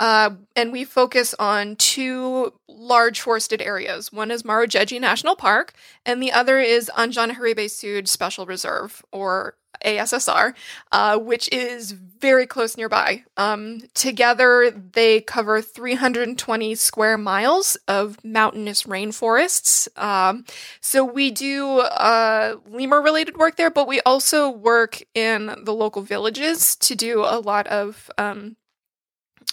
[0.00, 4.10] Uh, and we focus on two large forested areas.
[4.10, 5.74] One is Marojejy National Park,
[6.06, 10.54] and the other is Anjanaharibe Sud Special Reserve, or ASSR,
[10.90, 13.24] uh, which is very close nearby.
[13.36, 19.86] Um, together, they cover 320 square miles of mountainous rainforests.
[20.02, 20.46] Um,
[20.80, 26.00] so we do uh, lemur related work there, but we also work in the local
[26.00, 28.56] villages to do a lot of um,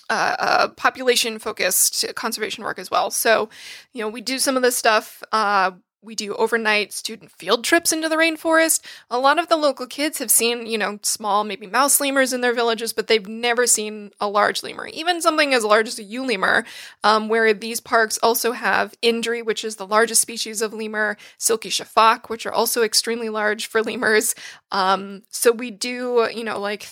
[0.10, 3.12] uh, uh, population focused conservation work as well.
[3.12, 3.50] So,
[3.94, 5.22] you know, we do some of this stuff.
[5.32, 5.72] Uh,
[6.04, 8.82] we do overnight student field trips into the rainforest.
[9.10, 12.42] A lot of the local kids have seen, you know, small, maybe mouse lemurs in
[12.42, 16.04] their villages, but they've never seen a large lemur, even something as large as a
[16.04, 16.66] ewe lemur,
[17.04, 21.70] um, where these parks also have Indri, which is the largest species of lemur, silky
[21.70, 24.36] sifaka, which are also extremely large for lemurs.
[24.72, 26.84] Um, so we do, you know, like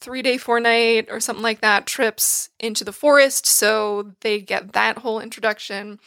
[0.00, 3.46] three day, four night, or something like that trips into the forest.
[3.46, 5.98] So they get that whole introduction.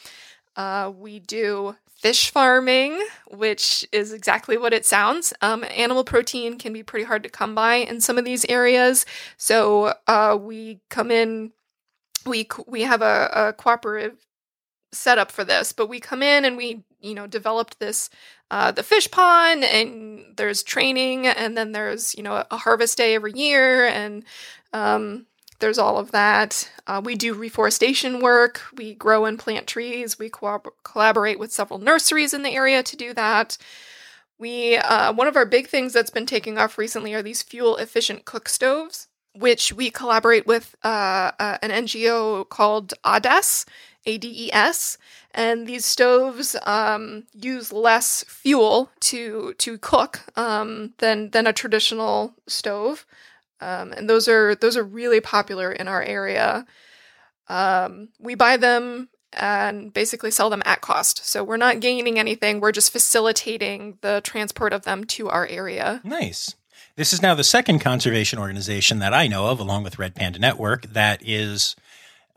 [0.55, 5.33] Uh, we do fish farming, which is exactly what it sounds.
[5.41, 9.05] Um, animal protein can be pretty hard to come by in some of these areas.
[9.37, 11.51] So uh, we come in,
[12.25, 14.25] we we have a, a cooperative
[14.91, 18.09] setup for this, but we come in and we you know developed this
[18.51, 23.15] uh, the fish pond and there's training and then there's you know a harvest day
[23.15, 24.25] every year and
[24.73, 25.25] um,
[25.59, 26.69] there's all of that.
[26.85, 28.61] Uh, we do reforestation work.
[28.75, 30.19] We grow and plant trees.
[30.19, 33.57] We co- collaborate with several nurseries in the area to do that.
[34.37, 37.77] We uh, one of our big things that's been taking off recently are these fuel
[37.77, 42.95] efficient cook stoves, which we collaborate with uh, uh an NGO called
[44.05, 44.97] ADES,
[45.33, 52.33] and these stoves um, use less fuel to to cook um, than than a traditional
[52.47, 53.05] stove.
[53.59, 56.65] Um, and those are those are really popular in our area.
[57.47, 61.25] Um, we buy them and basically sell them at cost.
[61.25, 62.59] So we're not gaining anything.
[62.59, 66.01] We're just facilitating the transport of them to our area.
[66.03, 66.55] Nice.
[66.95, 70.39] This is now the second conservation organization that I know of, along with Red Panda
[70.39, 71.75] Network, that is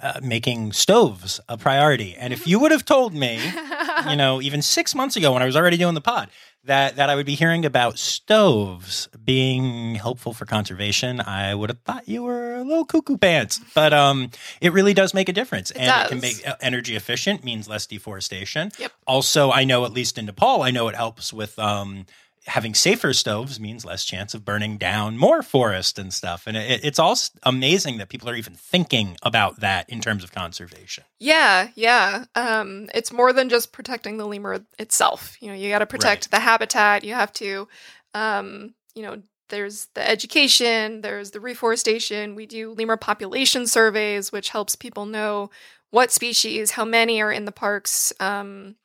[0.02, 2.14] uh, making stoves a priority.
[2.18, 3.40] And if you would have told me,
[4.08, 6.28] you know, even six months ago when I was already doing the pod,
[6.64, 11.80] that that I would be hearing about stoves being helpful for conservation, I would have
[11.80, 13.60] thought you were a little cuckoo pants.
[13.74, 14.30] But um,
[14.60, 16.06] it really does make a difference, It and does.
[16.06, 18.70] it can make uh, energy efficient, means less deforestation.
[18.78, 18.92] Yep.
[19.06, 22.06] Also, I know at least in Nepal, I know it helps with um,
[22.46, 26.46] having safer stoves means less chance of burning down more forest and stuff.
[26.46, 30.32] And it, it's all amazing that people are even thinking about that in terms of
[30.32, 31.04] conservation.
[31.18, 32.24] Yeah, yeah.
[32.34, 35.36] Um, it's more than just protecting the lemur itself.
[35.40, 37.04] You know, you got to protect the habitat.
[37.04, 37.68] You have to,
[38.12, 42.34] um, you know, there's the education, there's the reforestation.
[42.34, 45.50] We do lemur population surveys, which helps people know
[45.90, 48.12] what species, how many are in the parks.
[48.20, 48.76] Um,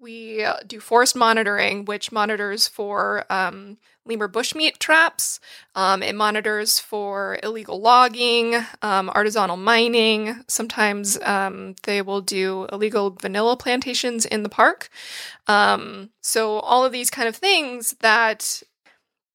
[0.00, 5.40] we uh, do forest monitoring, which monitors for um, lemur bushmeat traps.
[5.74, 10.44] Um, it monitors for illegal logging, um, artisanal mining.
[10.48, 14.88] Sometimes um, they will do illegal vanilla plantations in the park.
[15.46, 18.62] Um, so, all of these kind of things that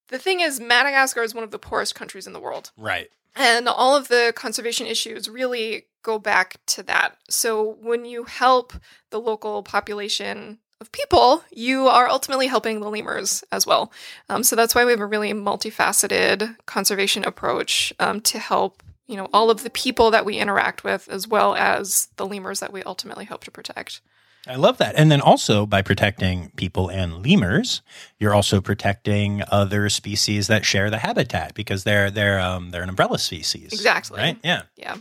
[0.10, 2.72] the thing is, Madagascar is one of the poorest countries in the world.
[2.78, 3.10] Right.
[3.36, 7.18] And all of the conservation issues really go back to that.
[7.30, 8.74] So when you help
[9.10, 13.92] the local population of people, you are ultimately helping the lemurs as well.
[14.30, 19.18] Um, so that's why we have a really multifaceted conservation approach um, to help you
[19.18, 22.72] know all of the people that we interact with, as well as the lemurs that
[22.72, 24.02] we ultimately hope to protect.
[24.48, 24.96] I love that.
[24.96, 27.82] And then also by protecting people and lemurs,
[28.20, 32.90] you're also protecting other species that share the habitat because they're they're um, they're an
[32.90, 33.72] umbrella species.
[33.72, 34.18] Exactly.
[34.18, 34.38] Right?
[34.44, 34.64] Yeah.
[34.76, 34.98] Yeah.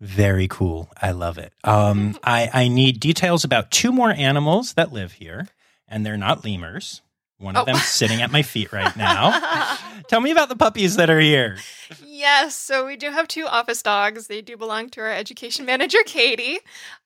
[0.00, 0.88] Very cool.
[1.00, 1.52] I love it.
[1.62, 5.48] Um, I, I need details about two more animals that live here,
[5.88, 7.02] and they're not lemurs.
[7.38, 7.64] One of Oh.
[7.72, 9.78] them's sitting at my feet right now.
[10.08, 11.56] Tell me about the puppies that are here.
[12.04, 14.26] Yes, so we do have two office dogs.
[14.26, 16.58] They do belong to our education manager, Katie.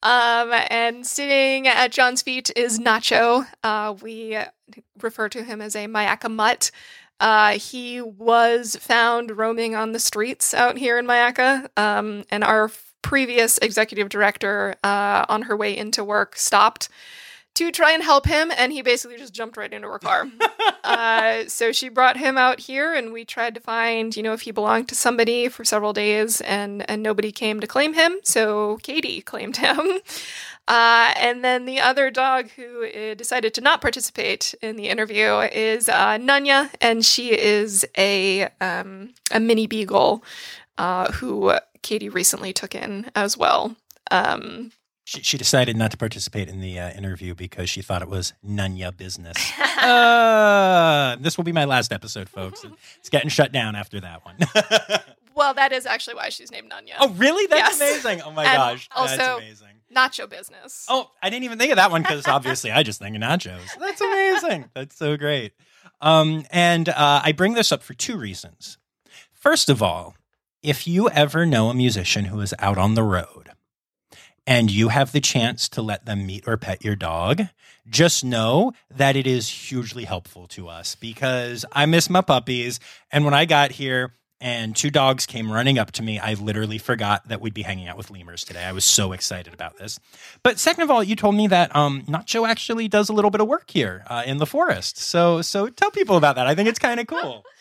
[0.03, 3.47] Um, and sitting at John's feet is Nacho.
[3.63, 4.37] Uh, we
[5.01, 6.71] refer to him as a Myakka mutt.
[7.21, 12.71] Uh, he was found roaming on the streets out here in Myakka, um, and our
[13.03, 16.89] previous executive director, uh, on her way into work, stopped
[17.55, 20.27] to try and help him, and he basically just jumped right into her car.
[20.85, 24.43] uh, so she brought him out here, and we tried to find, you know, if
[24.43, 28.19] he belonged to somebody for several days, and and nobody came to claim him.
[28.25, 30.01] So Katie claimed him.
[30.67, 35.41] Uh, and then the other dog who uh, decided to not participate in the interview
[35.53, 40.25] is uh, Nanya, and she is a um, a mini beagle
[40.79, 41.53] uh, who
[41.83, 43.77] Katie recently took in as well.
[44.11, 44.73] Um,
[45.07, 48.33] She, she decided not to participate in the uh, interview because she thought it was
[48.43, 49.37] Nanya business.
[49.83, 52.65] uh, this will be my last episode, folks.
[53.01, 54.37] It's getting shut down after that one.
[55.35, 56.95] well, that is actually why she's named Nanya.
[57.01, 57.47] oh, really?
[57.49, 58.03] That's Yes.
[58.05, 58.23] amazing.
[58.23, 59.69] Oh my And gosh, also- that's amazing.
[59.95, 60.87] Nacho business.
[60.89, 63.61] Oh, I didn't even think of that one because obviously I just think of nachos.
[63.79, 64.71] That's amazing.
[64.75, 65.53] That's so great.
[66.01, 68.79] Um, and uh, I bring this up for two reasons.
[69.33, 70.17] First of all,
[70.63, 73.51] if you ever know a musician who is out on the road
[74.47, 77.43] and you have the chance to let them meet or pet your dog,
[77.89, 82.81] just know that it is hugely helpful to us because I miss my puppies.
[83.13, 86.19] And when I got here, and two dogs came running up to me.
[86.19, 88.65] I literally forgot that we'd be hanging out with lemurs today.
[88.65, 89.99] I was so excited about this.
[90.43, 93.41] But second of all, you told me that um, Nacho actually does a little bit
[93.41, 94.99] of work here uh, in the forest.
[94.99, 96.47] So so tell people about that.
[96.47, 97.45] I think it's kind of cool.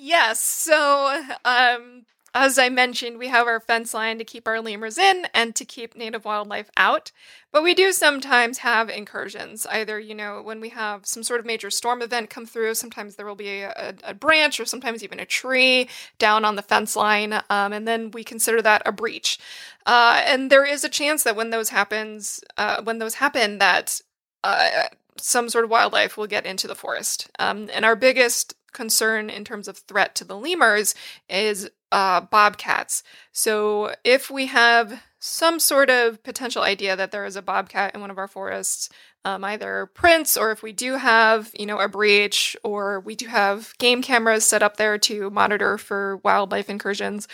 [0.00, 0.40] Yes.
[0.40, 5.26] So, um, as I mentioned, we have our fence line to keep our lemurs in
[5.34, 7.10] and to keep native wildlife out.
[7.50, 9.66] But we do sometimes have incursions.
[9.66, 13.16] Either, you know, when we have some sort of major storm event come through, sometimes
[13.16, 16.94] there will be a, a branch or sometimes even a tree down on the fence
[16.94, 19.38] line, um, and then we consider that a breach.
[19.86, 24.00] Uh, and there is a chance that when those happens, uh, when those happen, that
[24.44, 24.84] uh,
[25.16, 27.30] some sort of wildlife will get into the forest.
[27.38, 30.94] Um, and our biggest concern in terms of threat to the lemurs
[31.28, 33.02] is uh, bobcats.
[33.32, 38.00] So if we have some sort of potential idea that there is a bobcat in
[38.00, 38.88] one of our forests,
[39.24, 43.26] um, either prints or if we do have, you know, a breach or we do
[43.26, 47.26] have game cameras set up there to monitor for wildlife incursions.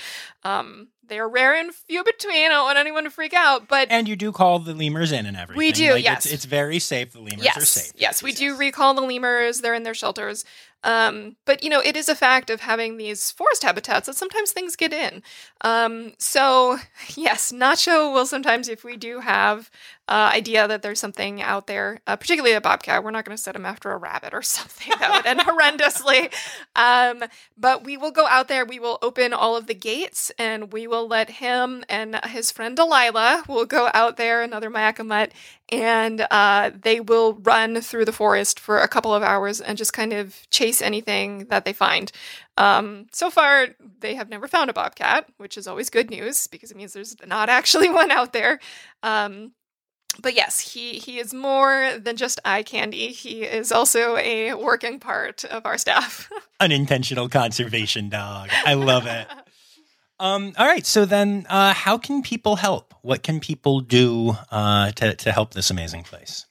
[0.45, 2.47] Um, they are rare and few between.
[2.47, 5.27] I don't want anyone to freak out, but And you do call the lemurs in
[5.27, 5.59] and everything.
[5.59, 6.25] We do, Like, yes.
[6.25, 7.13] It's, it's very safe.
[7.13, 7.93] The lemurs yes, are safe.
[7.97, 9.61] Yes, we do recall the lemurs.
[9.61, 10.45] They're in their shelters.
[10.85, 14.53] Um, but you know, it is a fact of having these forest habitats that sometimes
[14.53, 15.23] things get in.
[15.63, 16.79] Um, so
[17.17, 19.71] yes, Nacho will sometimes, if we do have
[20.07, 23.43] uh, idea that there's something out there, uh, particularly a bobcat, we're not going to
[23.43, 25.41] set him after a rabbit or something that would end
[25.81, 26.33] horrendously.
[26.77, 27.25] Um,
[27.57, 28.67] but we will go out there.
[28.67, 32.77] We will open all of the gates, and we will let him and his friend
[32.77, 35.33] Delilah will go out there, another Myakka mutt,
[35.71, 39.95] and uh, they will run through the forest for a couple of hours and just
[39.95, 42.13] kind of chase anything that they find.
[42.57, 43.69] Um, so far,
[44.01, 47.17] they have never found a bobcat, which is always good news because it means there's
[47.27, 48.61] not actually one out there.
[49.03, 49.53] Um,
[50.21, 53.09] but yes, he he is more than just eye candy.
[53.09, 56.31] He is also a working part of our staff.
[56.61, 58.51] Unintentional conservation dog.
[58.65, 59.27] I love it.
[60.21, 60.87] Um, all right.
[60.87, 62.95] So then, uh, how can people help?
[63.03, 66.47] What can people do uh, to, to help this amazing place?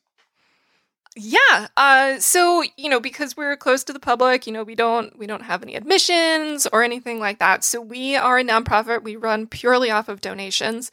[1.16, 1.68] Yeah.
[1.78, 5.28] Uh, so you know, because we're close to the public, you know, we don't we
[5.28, 7.64] don't have any admissions or anything like that.
[7.64, 9.04] So we are a nonprofit.
[9.04, 10.92] We run purely off of donations,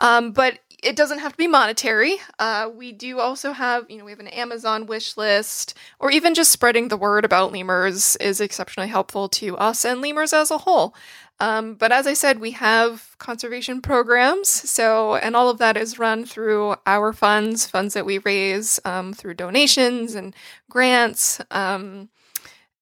[0.00, 2.16] um, but it doesn't have to be monetary.
[2.38, 6.34] Uh, we do also have, you know, we have an Amazon wish list, or even
[6.34, 10.58] just spreading the word about lemurs is exceptionally helpful to us and lemurs as a
[10.58, 10.94] whole.
[11.38, 14.48] Um, but as I said, we have conservation programs.
[14.48, 19.12] So, and all of that is run through our funds, funds that we raise um,
[19.12, 20.34] through donations and
[20.68, 22.10] grants um,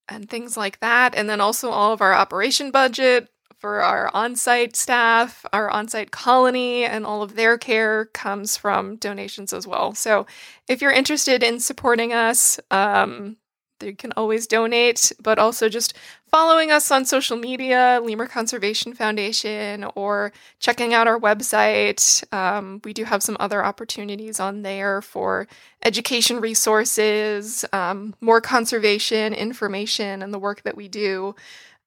[0.09, 1.14] and things like that.
[1.14, 3.28] And then also all of our operation budget
[3.61, 8.56] for our on site staff, our on site colony, and all of their care comes
[8.56, 9.94] from donations as well.
[9.94, 10.26] So,
[10.66, 13.36] if you're interested in supporting us, um,
[13.82, 15.94] you can always donate, but also just
[16.30, 22.22] following us on social media, Lemur Conservation Foundation, or checking out our website.
[22.32, 25.48] Um, we do have some other opportunities on there for
[25.84, 31.34] education resources, um, more conservation information, and the work that we do.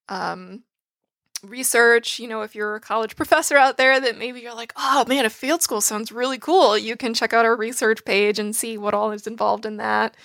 [0.09, 0.63] Um,
[1.43, 5.05] research, you know, if you're a college professor out there that maybe you're like, oh
[5.07, 8.55] man, a field school sounds really cool, you can check out our research page and
[8.55, 10.15] see what all is involved in that.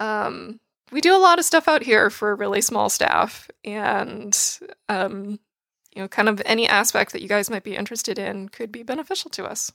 [0.00, 4.58] Um, we do a lot of stuff out here for a really small staff and
[4.88, 5.38] um,
[5.94, 8.82] you know kind of any aspect that you guys might be interested in could be
[8.82, 9.72] beneficial to us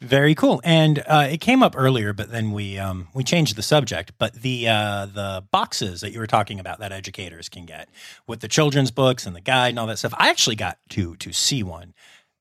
[0.00, 0.60] Very cool.
[0.64, 4.12] And uh, it came up earlier, but then we um, we changed the subject.
[4.18, 7.88] But the uh, the boxes that you were talking about that educators can get
[8.26, 10.14] with the children's books and the guide and all that stuff.
[10.18, 11.94] I actually got to to see one.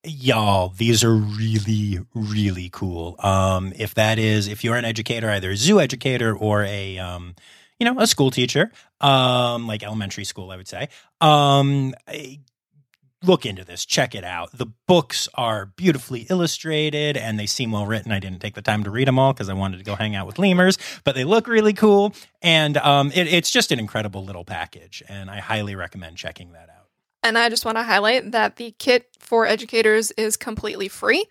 [0.05, 3.15] Y'all, these are really, really cool.
[3.19, 7.35] Um, if that is, if you're an educator, either a zoo educator or a, um,
[7.79, 10.89] you know, a school teacher, um, like elementary school, I would say,
[11.21, 11.93] um,
[13.23, 14.49] look into this, check it out.
[14.53, 18.11] The books are beautifully illustrated and they seem well written.
[18.11, 20.15] I didn't take the time to read them all because I wanted to go hang
[20.15, 22.13] out with lemurs, but they look really cool.
[22.41, 25.01] And um, it, it's just an incredible little package.
[25.07, 26.87] And I highly recommend checking that out.
[27.23, 31.25] And I just want to highlight that the kit for educators is completely free.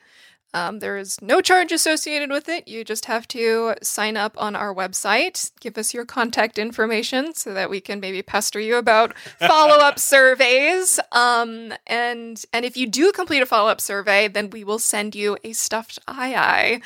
[0.55, 2.69] Um, there is no charge associated with it.
[2.69, 7.55] You just have to sign up on our website, give us your contact information so
[7.55, 11.01] that we can maybe pester you about follow up surveys.
[11.13, 15.15] Um, and and if you do complete a follow up survey, then we will send
[15.15, 16.81] you a stuffed eye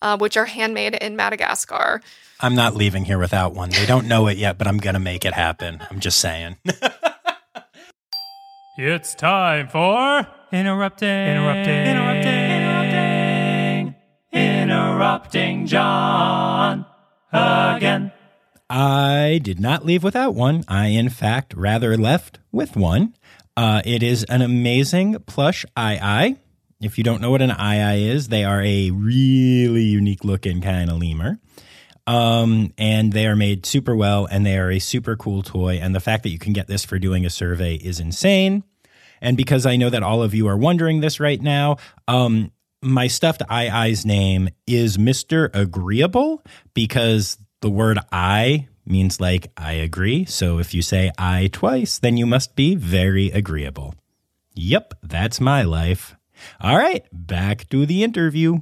[0.00, 2.00] uh, which are handmade in Madagascar.
[2.40, 3.68] I'm not leaving here without one.
[3.70, 5.82] They don't know it yet, but I'm gonna make it happen.
[5.90, 6.56] I'm just saying.
[8.82, 12.29] It's time for interrupting, interrupting, interrupting, interrupting,
[15.20, 16.86] interrupting John
[17.32, 18.12] again.
[18.68, 20.64] I did not leave without one.
[20.68, 23.14] I, in fact, rather left with one.
[23.56, 26.36] Uh, it is an amazing plush aye-aye.
[26.80, 30.88] If you don't know what an eye is, they are a really unique looking kind
[30.88, 31.38] of lemur.
[32.06, 35.78] Um, and they are made super well and they are a super cool toy.
[35.80, 38.64] And the fact that you can get this for doing a survey is insane.
[39.20, 41.76] And because I know that all of you are wondering this right now,
[42.08, 42.52] um,
[42.82, 45.50] my stuffed aye-aye's name is Mr.
[45.54, 46.42] Agreeable
[46.74, 50.24] because the word I means like I agree.
[50.24, 53.94] So if you say I twice, then you must be very agreeable.
[54.54, 56.16] Yep, that's my life.
[56.60, 58.60] All right, back to the interview.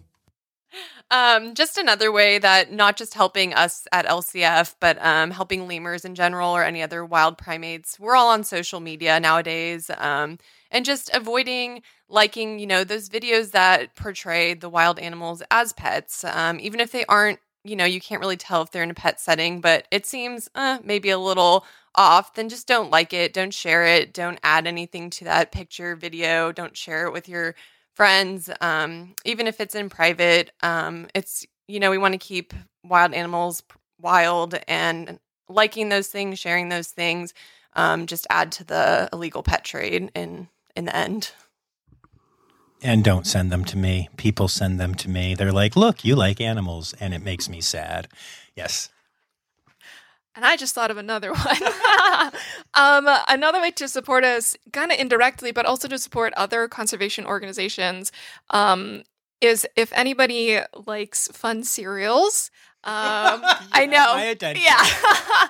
[1.10, 6.04] Um, just another way that not just helping us at LCF, but um, helping lemurs
[6.04, 7.98] in general or any other wild primates.
[7.98, 10.38] We're all on social media nowadays, um,
[10.70, 16.24] and just avoiding liking, you know, those videos that portray the wild animals as pets,
[16.24, 17.40] um, even if they aren't.
[17.64, 20.48] You know, you can't really tell if they're in a pet setting, but it seems
[20.54, 22.34] uh, maybe a little off.
[22.34, 26.52] Then just don't like it, don't share it, don't add anything to that picture, video,
[26.52, 27.56] don't share it with your
[27.94, 30.52] friends, um, even if it's in private.
[30.62, 32.54] Um, it's, you know, we want to keep
[32.84, 33.62] wild animals
[34.00, 37.34] wild and liking those things, sharing those things,
[37.74, 40.48] um, just add to the illegal pet trade in
[40.78, 41.32] in the end.
[42.80, 44.08] And don't send them to me.
[44.16, 45.34] People send them to me.
[45.34, 46.94] They're like, look, you like animals.
[47.00, 48.06] And it makes me sad.
[48.54, 48.88] Yes.
[50.36, 51.56] And I just thought of another one.
[52.74, 57.26] um, another way to support us, kind of indirectly, but also to support other conservation
[57.26, 58.12] organizations,
[58.50, 59.02] um,
[59.40, 62.52] is if anybody likes fun cereals.
[62.84, 64.16] Um, I know.
[64.54, 65.48] Yeah.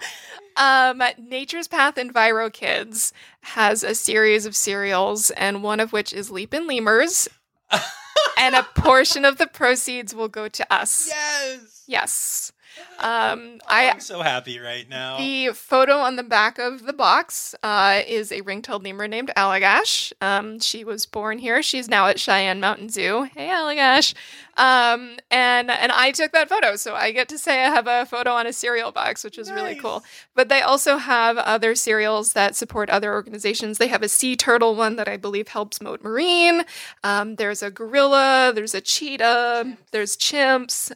[0.58, 6.66] Um, Nature's Path EnviroKidz has a series of cereals, and one of which is Leapin'
[6.66, 7.28] Lemurs.
[8.38, 11.06] and a portion of the proceeds will go to us.
[11.08, 11.84] Yes.
[11.86, 12.52] Yes.
[12.98, 15.18] Um, I, am so happy right now.
[15.18, 20.12] The photo on the back of the box uh, is a ring-tailed lemur named Allagash.
[20.20, 21.62] Um, she was born here.
[21.62, 23.28] She's now at Cheyenne Mountain Zoo.
[23.34, 24.14] Hey, Allagash.
[24.56, 28.04] Um, and and I took that photo, so I get to say I have a
[28.04, 29.54] photo on a cereal box, which is nice.
[29.54, 30.02] really cool.
[30.34, 33.78] But they also have other cereals that support other organizations.
[33.78, 36.64] They have a sea turtle one that I believe helps Mote Marine.
[37.04, 38.50] Um, there's a gorilla.
[38.52, 39.76] There's a cheetah.
[39.92, 40.90] There's chimps.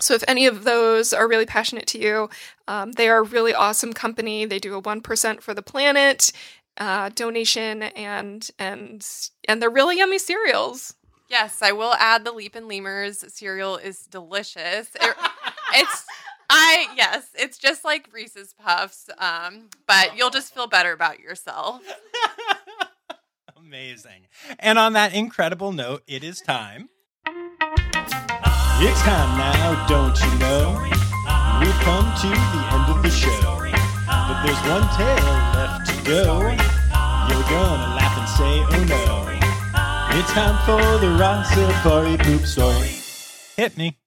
[0.00, 2.30] So if any of those are really passionate to you,
[2.68, 4.44] um, they are a really awesome company.
[4.44, 6.32] They do a one percent for the planet
[6.78, 9.06] uh, donation, and and
[9.46, 10.94] and they're really yummy cereals.
[11.28, 14.88] Yes, I will add the Leapin' Lemurs cereal is delicious.
[14.94, 15.16] It,
[15.74, 16.06] it's
[16.48, 21.82] I yes, it's just like Reese's Puffs, um, but you'll just feel better about yourself.
[23.56, 24.28] Amazing.
[24.58, 26.88] And on that incredible note, it is time
[28.80, 30.78] it's time now, don't you know?
[31.60, 33.58] We've come to the end of the show.
[34.06, 36.40] But there's one tale left to go.
[37.28, 40.18] You're gonna laugh and say, oh no.
[40.18, 42.90] It's time for the Rossafari poop story.
[43.56, 43.98] Hit me.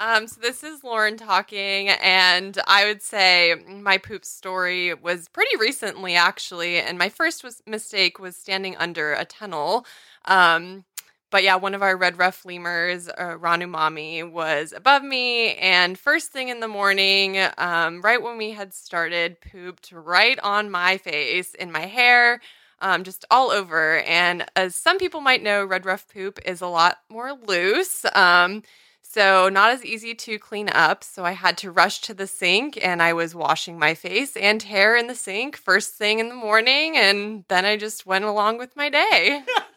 [0.00, 5.56] Um, so this is Lauren talking, and I would say my poop story was pretty
[5.58, 6.78] recently, actually.
[6.78, 9.84] And my first was mistake was standing under a tunnel.
[10.24, 10.84] Um,
[11.30, 15.54] but yeah, one of our red ruff lemurs, uh, Ranumami, was above me.
[15.54, 20.70] And first thing in the morning, um, right when we had started, pooped right on
[20.70, 22.40] my face, in my hair,
[22.80, 24.00] um, just all over.
[24.00, 28.04] And as some people might know, red ruff poop is a lot more loose.
[28.14, 28.62] Um,
[29.02, 31.02] so, not as easy to clean up.
[31.02, 34.62] So, I had to rush to the sink and I was washing my face and
[34.62, 36.96] hair in the sink first thing in the morning.
[36.96, 39.42] And then I just went along with my day.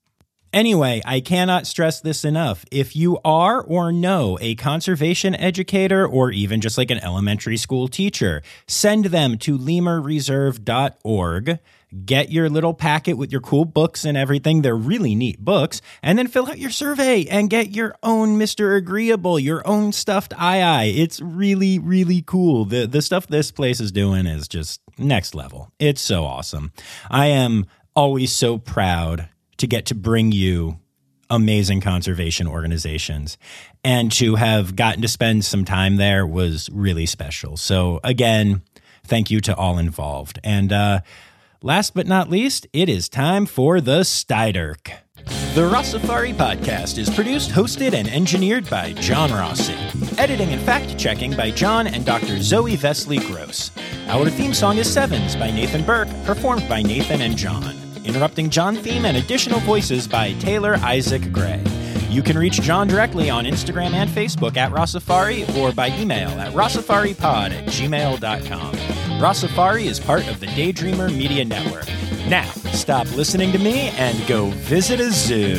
[0.53, 2.65] Anyway, I cannot stress this enough.
[2.71, 7.87] If you are or know a conservation educator or even just like an elementary school
[7.87, 11.59] teacher, send them to lemurreserve.org.
[12.05, 14.61] Get your little packet with your cool books and everything.
[14.61, 15.81] They're really neat books.
[16.01, 18.77] And then fill out your survey and get your own Mr.
[18.77, 22.65] Agreeable, your own stuffed aye It's really, really cool.
[22.65, 25.72] The, the stuff this place is doing is just next level.
[25.80, 26.72] It's so awesome.
[27.09, 27.65] I am
[27.95, 29.27] always so proud
[29.57, 30.80] to get to bring you
[31.30, 33.38] amazing conservation organizations.
[33.84, 37.57] And to have gotten to spend some time there was really special.
[37.57, 38.61] So, again,
[39.03, 40.39] thank you to all involved.
[40.43, 41.01] And uh,
[41.63, 44.91] last but not least, it is time for the Styderk.
[45.53, 49.75] The Rossafari podcast is produced, hosted, and engineered by John Rossi.
[50.17, 52.39] Editing and fact checking by John and Dr.
[52.39, 53.71] Zoe Vesley Gross.
[54.07, 57.75] Our theme song is Sevens by Nathan Burke, performed by Nathan and John.
[58.05, 61.61] Interrupting John theme and additional voices by Taylor Isaac Gray.
[62.09, 66.53] You can reach John directly on Instagram and Facebook at Rossafari or by email at
[66.53, 69.10] rossafaripod at gmail.com.
[69.22, 71.85] Rossafari is part of the Daydreamer Media Network.
[72.27, 75.57] Now, stop listening to me and go visit a zoo.